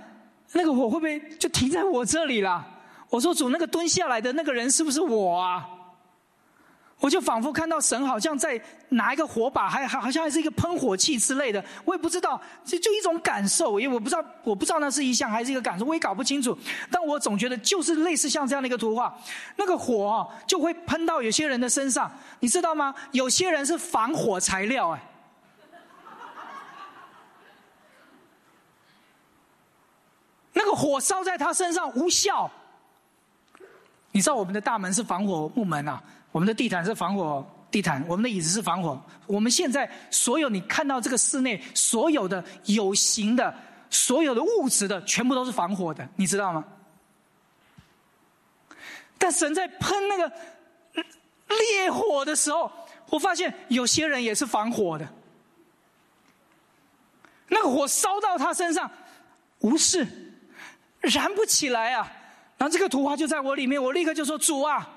[0.51, 2.67] 那个火会不会就停在我这里了？
[3.09, 5.67] 我说主，那个蹲下来的那个人是不是我啊？
[6.99, 16.57] 我就仿佛看到神好像在拿一个火把，还还好像还是一个喷火器之类的，我也不知道，就就一种感受，因为我不知道，我不知道那是一项还是一个感受，我也搞不清楚。
[16.91, 19.17] 但我总觉得就是类似像这样的一个图画，
[19.55, 22.93] 那个火就会喷到有些人的身上，你知道吗？
[23.11, 25.01] 有些人是防火材料，哎，
[30.51, 32.51] 那个火烧在他身上无效。
[34.11, 36.03] 你知道我们的大门是防火木门啊。
[36.31, 39.01] 我们的地毯是防火地毯，我们的椅子是防火。
[39.27, 43.53] 我们现在所有你看到这个室内所有的有形的、
[43.89, 46.63] 所有的物质的，全部都是防火的，你知道吗？
[49.17, 50.31] 但神在喷那个
[50.93, 52.71] 烈火的时候，
[53.09, 55.07] 我发现有些人也是防火的。
[57.49, 58.89] 那个火烧到他身上，
[59.59, 60.07] 无事，
[61.01, 62.11] 燃不起来啊！
[62.57, 64.87] 然后这个图画就在我里面，我立刻就说：“主啊！”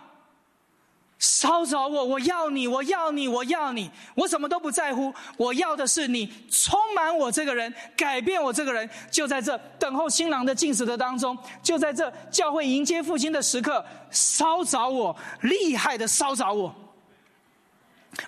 [1.23, 8.91] 烧着我，我要你，我要你，我要你，我什么都不在乎，我要的是你充满我这个人，改变我这个人。
[9.09, 16.75] 就在这等候新郎的进食的当中，就在这教会迎接复兴的时刻，烧着我，厉害的烧着我。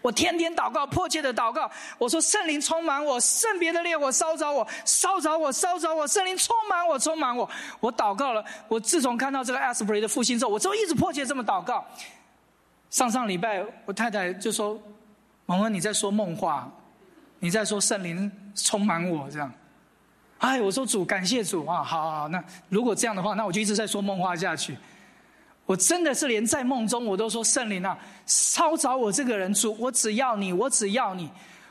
[0.00, 1.68] 我天天祷告，迫切的祷告，
[1.98, 7.50] 我说圣灵充满我，圣别的烈火烧着我，烧着我，烧着我，圣灵充满我，充满我。
[7.80, 11.84] 我祷告了，我自从看到这个 Asbury 的复兴之后，我就一直迫切这么祷告。
[12.94, 14.80] 上上礼拜，我太太就说
[15.46, 16.70] ：“蒙恩，你在说梦话，
[17.40, 19.52] 你在说圣灵充满我这样。”
[20.38, 21.82] 哎，我说主，感谢主啊！
[21.82, 24.78] 好好好，那如果这样的话，那我就一直在说梦话下去。
[25.66, 31.28] 我真的是连在梦中我都说圣灵啊，烧着我这个人主，我只要你，我只要你，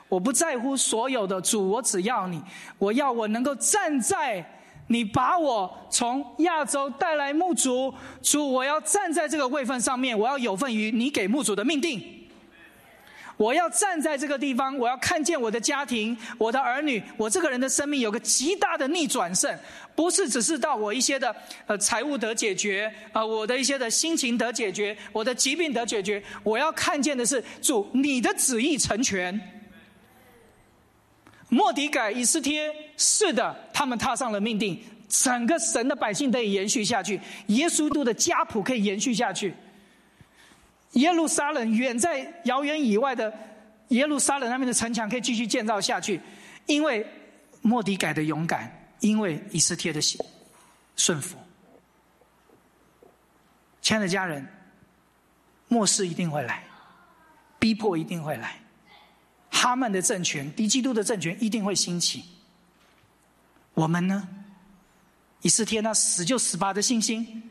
[0.09, 2.43] 我不在乎所有的主，我只要你，
[2.77, 4.45] 我要我能够站在。
[4.87, 12.01] 你把我从亚洲带来牧主，主，我要站在这个位份上面，我要有份于你给牧主的命定。
[13.35, 19.51] 我要站在这个地方，我要看见我的家庭、我的儿女，我这个人的生命有个极大的逆转胜，
[19.95, 26.21] 不是只是到我一些的呃财务得解决啊，我的一些的心情得解决，我的疾病得解决。
[26.43, 29.52] 我要看见的是主你的旨意成全。
[31.53, 39.53] 莫迪改、以斯帖，是的，他们踏上了命定，整个神的百姓得以延续下去，耶稣都的家谱可以延续下去。
[40.93, 43.31] 耶路撒冷远在遥远以外的
[43.89, 46.19] 耶路撒冷那边的城墙可以继续建造下去，
[46.65, 47.05] 因为
[47.61, 49.99] 莫迪改的勇敢，因为以斯帖的
[50.95, 51.37] 顺服。
[53.81, 54.47] 亲爱的家人，
[55.67, 56.63] 末世一定会来，
[57.59, 58.59] 逼迫一定会来。
[59.55, 62.25] 他们的政权，敌基督的政权一定会兴起。
[63.75, 64.27] 我们呢？
[65.41, 67.43] 以斯帖那死就死吧的信心，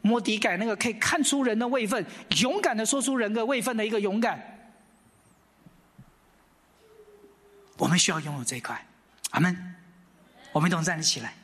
[0.00, 2.06] 摸底改那个可以看出人的位份，
[2.40, 4.40] 勇敢的说出人的位份的一个勇敢，
[7.76, 8.86] 我们需要拥有这一块。
[9.30, 9.74] 阿门。
[10.52, 11.34] 我们一同站立起来。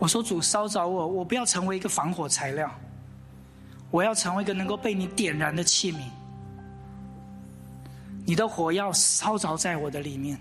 [0.00, 2.68] 我说主烧着我，我不要成为一个防火材料，
[3.90, 5.98] 我要成为一个能够被你点燃的器皿。
[8.24, 10.38] 你的火要烧着在我的里面，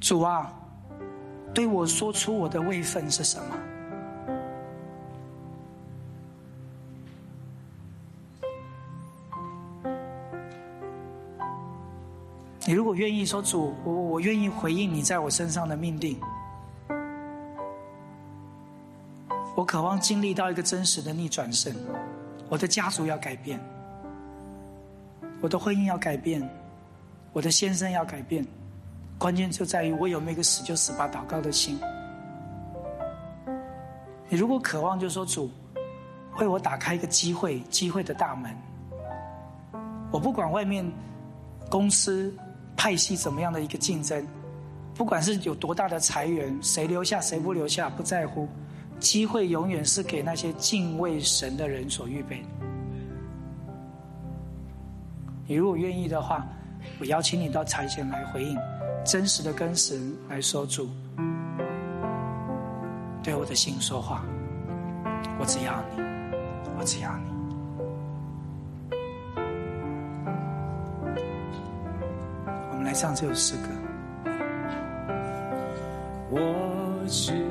[0.00, 0.50] 主啊，
[1.52, 3.56] 对我说出我的位分是什么。
[12.64, 16.18] 你如果愿意说主，我我愿意回应你在我身上的命定。
[19.72, 21.74] 渴望经历到一个真实的逆转胜，
[22.50, 23.58] 我的家族要改变，
[25.40, 26.46] 我的婚姻要改变，
[27.32, 28.46] 我的先生要改变，
[29.16, 31.80] 关键就在于我有没有一个死就死吧祷告的心。
[34.28, 35.50] 你如果渴望，就说主，
[36.36, 38.54] 为我打开一个机会，机会的大门。
[40.10, 40.86] 我不管外面
[41.70, 42.30] 公司。
[42.76, 44.26] 派系怎么样的一个竞争？
[44.94, 48.48] 不管是有多大的裁员，谁留下谁不留下不在乎，
[49.02, 52.40] 机会永远是给那些敬畏神的人所预备。
[55.46, 56.46] 你如果愿意的话，
[57.00, 58.56] 我邀请你到台前来回应，
[59.04, 60.88] 真实的跟神来说主，
[63.22, 64.24] 对我的心说话，
[65.38, 66.02] 我只要你，
[66.78, 67.32] 我只要你。
[72.70, 73.68] 我们来唱这首诗歌。
[76.30, 76.38] 我
[77.08, 77.44] 只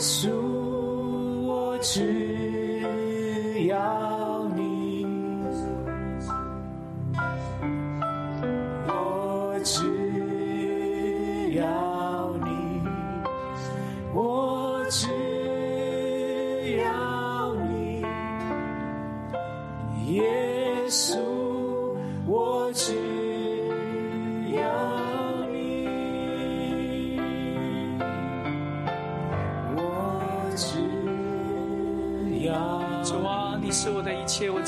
[0.00, 0.30] 告诉
[1.46, 2.80] 我，只
[3.66, 3.99] 要。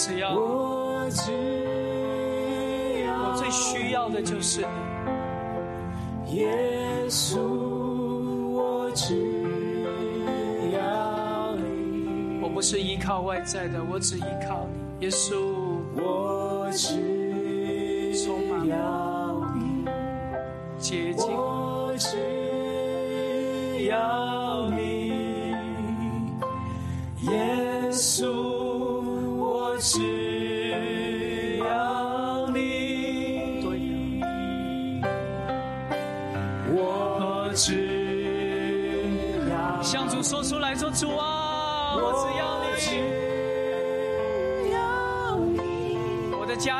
[0.02, 0.34] 我只要，
[3.22, 4.66] 我最需要的就是
[6.26, 6.50] 你，耶
[7.08, 7.38] 稣，
[8.50, 9.14] 我只
[10.72, 12.40] 要你。
[12.42, 14.66] 我不是依靠外在的，我只依靠
[14.98, 15.36] 你，耶稣。
[15.94, 16.96] 我只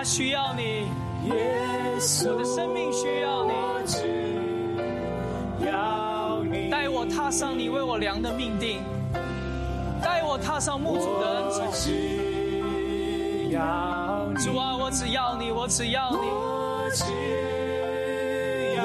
[0.02, 0.88] 家需要你，
[1.28, 1.34] 我
[2.36, 3.52] 的生命需要你，
[5.64, 6.68] 要你。
[6.68, 8.82] 带我踏上你为我量的命定，
[10.02, 11.70] 带我踏上牧主的恩宠。
[14.42, 16.16] 主啊，我只要你，我只要你。
[16.16, 17.04] 我只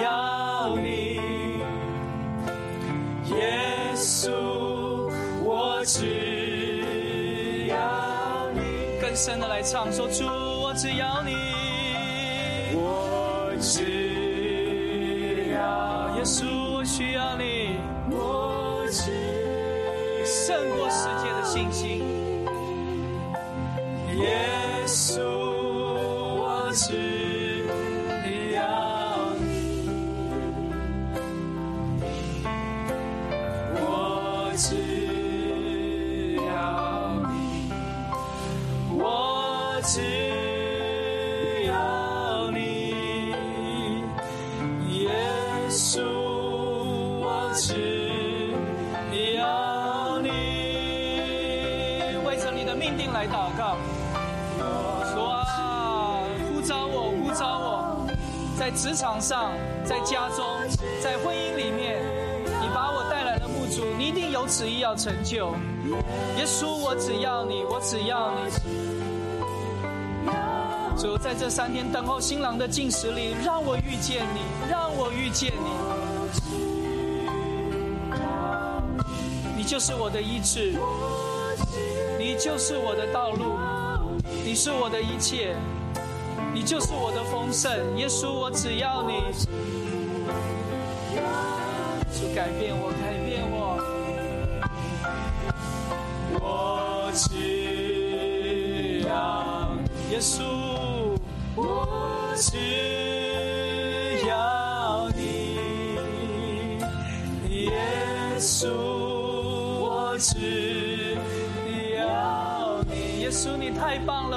[0.03, 1.17] 要你，
[3.35, 4.29] 耶稣，
[5.43, 7.75] 我只要
[8.53, 8.61] 你，
[9.01, 10.46] 更深的来唱，说出我
[10.77, 11.33] 只要你，
[12.75, 13.81] 我只
[15.51, 16.45] 要耶稣，
[53.17, 53.77] 来祷告。
[55.13, 58.07] 主啊，呼召我，呼召我，
[58.57, 59.51] 在职场上，
[59.83, 60.45] 在家中，
[61.01, 61.99] 在婚姻里面，
[62.61, 65.55] 你把我带来了牧主，你一定有旨意要成就。
[66.37, 68.51] 耶稣，我只要你，我只要你。
[71.01, 75.71] 主，在这三天等候新郎的进食里，让我遇见你，让我遇见你。
[79.57, 80.75] 你就是我的意志，
[82.39, 83.57] 就是我的道路，
[84.45, 85.55] 你是我的一切，
[86.53, 87.97] 你就是我的丰盛。
[87.97, 89.13] 耶稣，我只要你，
[92.13, 93.79] 主改变我，改变我。
[96.39, 99.75] 我只要
[100.11, 100.43] 耶稣，
[101.55, 102.55] 我只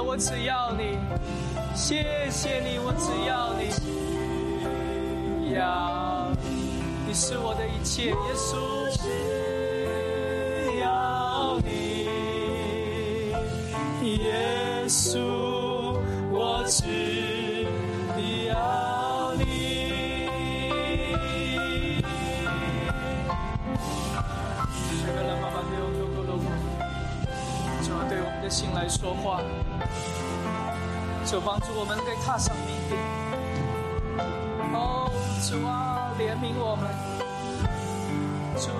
[0.02, 0.96] 我只要你，
[1.74, 3.70] 谢谢你，我只要你，
[5.54, 6.48] 要你
[7.06, 8.56] 你是我的一切，耶稣。
[10.80, 11.68] 要你，
[14.16, 15.18] 耶稣，
[16.32, 16.84] 我只
[18.48, 19.44] 要你。
[27.82, 29.42] 主啊，对我们的心来说话，
[31.30, 32.98] 主帮助我们可以踏上明天。
[34.74, 35.08] 哦，
[35.46, 36.90] 主啊，怜悯我们，
[38.58, 38.70] 主。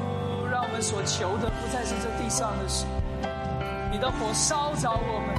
[0.51, 2.85] 让我们所求的不再是这地上的事，
[3.93, 5.31] 你的火烧着我们，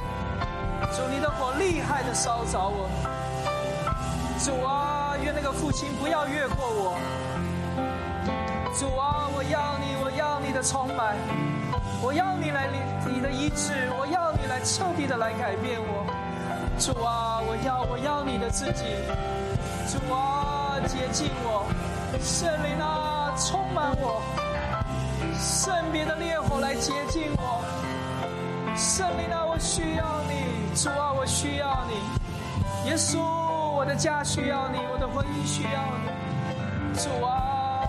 [0.96, 3.12] 主，你的火厉害的烧着我们，
[4.40, 6.96] 主啊，愿那个父亲不要越过我，
[8.72, 11.14] 主啊，我要你，我要你的充满，
[12.00, 12.70] 我要你来
[13.06, 16.06] 你的医治，我要你来彻底的来改变我，
[16.78, 18.82] 主啊，我要我要你的自己，
[19.86, 21.66] 主啊，洁净我，
[22.20, 24.20] 圣灵啊，充满我。
[25.38, 27.62] 圣别的烈火来洁净我，
[28.76, 31.94] 圣灵啊，我需要你，主啊，我需要你，
[32.90, 37.86] 耶稣，我的家需要你，我的婚姻需要你，主啊，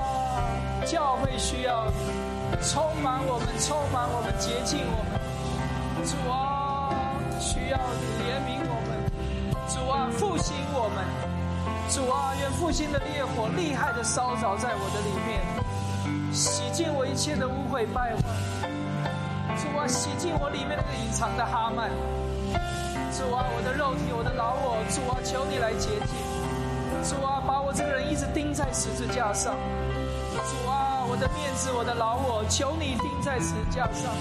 [0.86, 1.94] 教会需要你，
[2.62, 5.20] 充满我们，充满我们，洁净我们，
[6.06, 6.94] 主啊，
[7.40, 8.63] 需要你怜悯，
[10.44, 11.06] 啊，复兴我们，
[11.88, 15.40] 主啊，愿复兴的烈火厉害的烧着在我的里面。
[16.34, 18.68] 洗净我一切的污秽败坏，
[19.56, 21.90] 主啊，洗净我里面那个隐藏的哈曼，
[23.16, 26.20] 主啊，我的肉体，我的老我，主啊，求你来洁净，
[27.08, 29.56] 主啊，把我这个人一直钉在十字架上，
[30.36, 34.12] 主啊，我的面子，我的老我，求你钉在十字架上，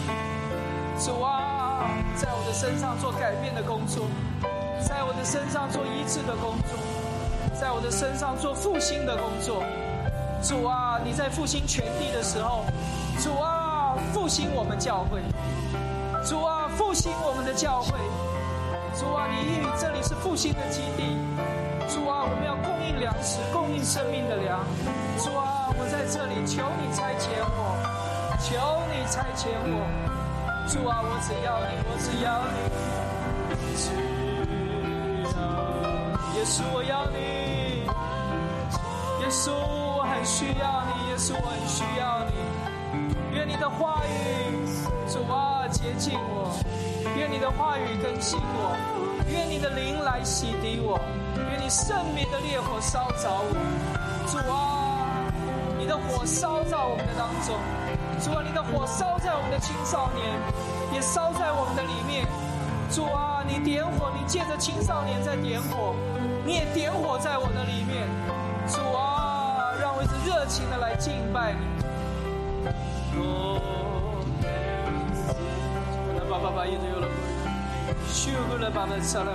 [1.02, 1.82] 主啊，
[2.14, 4.06] 在我的身上做改变的工作，
[4.82, 6.78] 在我的身上做医治的工作，
[7.58, 9.62] 在我的身上做复兴的工作。
[10.42, 12.64] 主啊，你在复兴全地的时候，
[13.22, 15.22] 主啊，复兴我们教会，
[16.26, 17.96] 主啊，复兴我们的教会，
[18.98, 21.16] 主啊，你应许这里是复兴的基地，
[21.88, 24.66] 主啊，我们要供应粮食，供应生命的粮，
[25.16, 27.78] 主啊，我在这里求你差遣我，
[28.42, 28.50] 求
[28.90, 29.86] 你差遣我，
[30.66, 32.66] 主啊，我只要你，我只要你，
[33.78, 34.11] 只要
[36.42, 37.86] 耶稣，我要你，
[39.22, 39.52] 耶稣。
[39.54, 42.34] 我很需要你，耶稣，我很需要你。
[43.32, 44.66] 愿你的话语，
[45.06, 46.50] 主啊，洁净我；
[47.16, 48.74] 愿你的话语更新我；
[49.30, 50.98] 愿你的灵来洗涤我；
[51.48, 53.54] 愿你圣明的烈火烧着我。
[54.26, 55.30] 主啊，
[55.78, 57.54] 你的火烧在我们的当中；
[58.18, 60.26] 主啊，你的火烧在我们的青少年，
[60.92, 62.26] 也烧在我们的里面。
[62.90, 65.94] 主啊，你点火，你借着青少年在点火，
[66.44, 68.08] 你也点火在我的里面。
[68.68, 69.20] 主啊。
[70.26, 71.58] 热情的来敬拜你。
[73.18, 74.24] 哦，
[76.28, 77.08] 爸爸爸，一直有了，
[78.08, 79.32] 修过了，爸爸杀了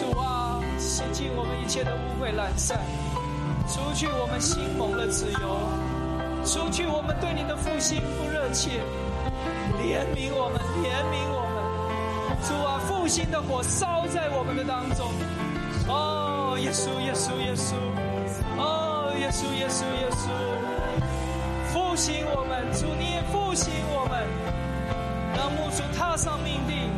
[0.00, 2.80] 主啊，洗净我们一切的污秽懒散，
[3.68, 5.60] 除去我们心蒙的自由，
[6.42, 8.80] 除去我们对你的复兴不热切，
[9.76, 11.60] 怜悯我们，怜悯我们，
[12.48, 15.12] 主啊，复兴的火烧在我们的当中，
[15.86, 17.74] 哦，耶稣，耶稣，耶稣，
[18.56, 20.30] 哦，耶稣，耶稣，耶稣，
[21.74, 24.26] 复兴我们，主你也复兴我们，
[25.36, 26.89] 让牧主踏上命定，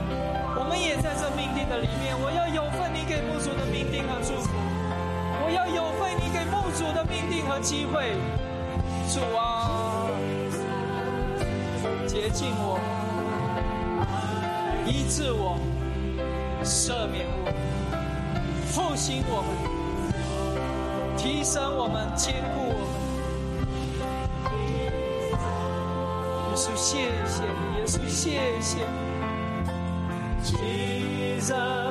[1.01, 4.51] 在这命定的里面，我要有份你给牧主的命定和祝福，
[5.44, 8.16] 我要有份你给牧主的命定和机会，
[9.09, 10.10] 主啊，
[12.06, 12.78] 洁净我，
[14.86, 15.59] 医治我，
[16.64, 17.52] 赦免我，
[18.66, 19.48] 复兴我们，
[21.16, 23.02] 提升我们，坚固我们。
[26.51, 29.02] 耶稣，谢谢你，耶稣，谢谢你。
[30.59, 31.82] Jesus,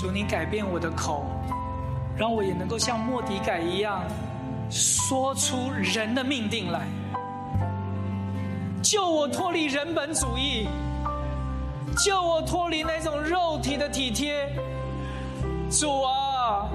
[0.00, 1.26] 主，你改变我的口，
[2.16, 4.02] 让我也能够像莫迪改一样，
[4.70, 6.88] 说出人的命定来，
[8.82, 10.66] 救我脱离人本主义，
[12.02, 14.50] 救我脱离那种肉体的体贴。
[15.70, 16.66] 主啊，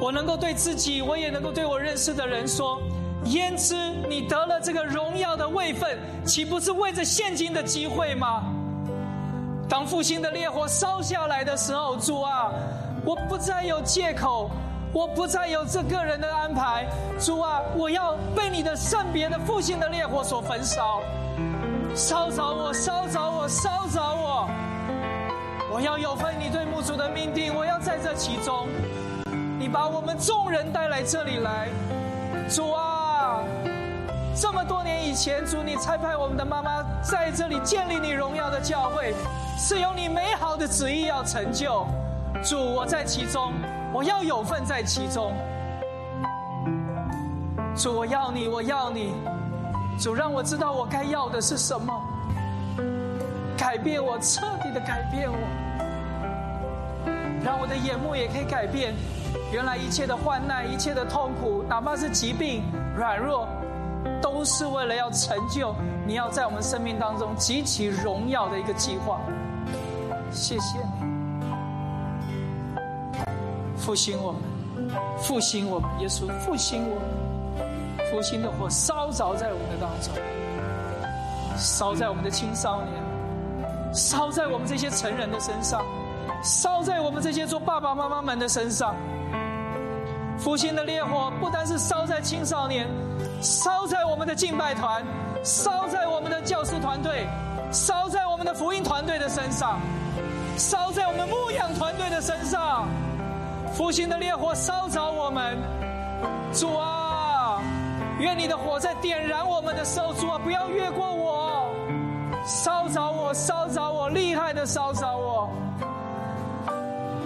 [0.00, 2.80] 我能够对自己，我也能够对我认识的人说：
[3.24, 3.74] 焉知
[4.08, 8.53] 你得了这个荣耀的位分，岂不是为着现今的机会吗？
[9.68, 12.52] 当复兴的烈火烧下来的时候，主啊，
[13.04, 14.50] 我不再有借口，
[14.92, 16.86] 我不再有这个人的安排，
[17.18, 21.00] 主啊，我要被你的圣别的复兴的烈火所焚烧，
[21.94, 24.48] 烧着我，烧着我，烧着我，
[25.72, 28.68] 我要有份你对牧主的命定，我要在这其中，
[29.58, 31.68] 你把我们众人带来这里来，
[32.48, 32.83] 主啊。
[34.36, 39.14] 这么多年以前，主你差派我们的妈妈在这里建立你荣耀的教会，
[39.56, 41.86] 是有你美好的旨意要成就。
[42.42, 43.52] 主，我在其中，
[43.92, 45.32] 我要有份在其中。
[47.76, 49.14] 主，我要你，我要你。
[50.00, 51.94] 主，让我知道我该要的是什么，
[53.56, 55.38] 改变我，彻底的改变我，
[57.44, 58.92] 让我的眼目也可以改变。
[59.52, 62.64] 原来一切的患难，一切的痛苦，哪怕是疾病、
[62.96, 63.48] 软弱。
[64.24, 65.74] 都是为了要成就
[66.06, 69.20] 你要在我们生命当中极其荣耀的一个计划。
[70.32, 71.12] 谢谢你，
[73.76, 74.40] 复兴我们，
[75.18, 77.04] 复兴我们，耶稣复兴我们，
[78.10, 80.14] 复兴的火烧着在我们的当中，
[81.58, 82.90] 烧在我们的青少年，
[83.92, 85.84] 烧在我们这些成人的身上，
[86.42, 88.96] 烧在我们这些做爸爸妈妈们的身上。
[90.38, 92.88] 复兴的烈火不单是烧在青少年。
[93.40, 95.04] 烧在我们的敬拜团，
[95.42, 97.26] 烧在我们的教师团队，
[97.70, 99.78] 烧在我们的福音团队的身上，
[100.56, 102.88] 烧在我们牧养团队的身上。
[103.74, 105.58] 复兴的烈火烧着我们，
[106.52, 107.60] 主啊，
[108.18, 111.74] 愿你的火在点燃我们的时候，主啊，不要越过我，
[112.46, 115.50] 烧着我，烧着我，厉害的烧着我。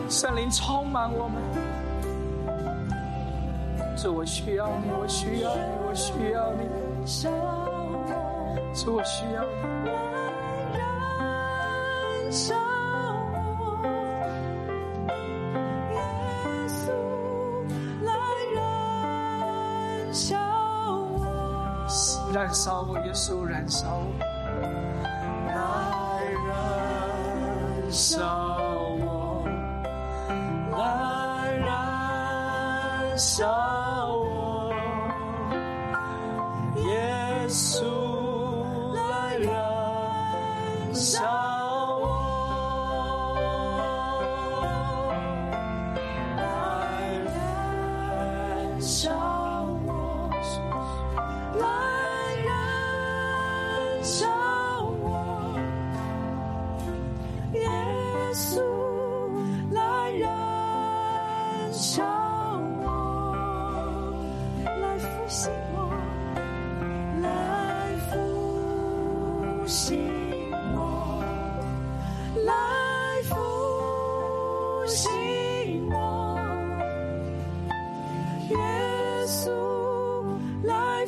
[0.09, 1.68] 圣灵充满我们。
[4.01, 6.63] 主，我需要你，我需要你，我需要你。
[8.73, 9.49] 主，我需要你。
[10.79, 12.55] 燃烧
[13.51, 13.67] 我，
[15.91, 15.99] 耶
[16.69, 16.79] 稣
[18.05, 18.09] 来
[18.55, 18.57] 燃
[20.15, 20.37] 烧
[21.19, 21.19] 我，
[22.33, 24.15] 燃烧我，耶稣，燃烧我，
[25.49, 25.51] 来
[26.47, 26.49] 燃
[27.91, 28.17] 烧
[29.01, 29.43] 我，
[30.77, 30.79] 来
[31.67, 33.68] 燃烧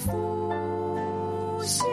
[0.01, 1.90] 复兴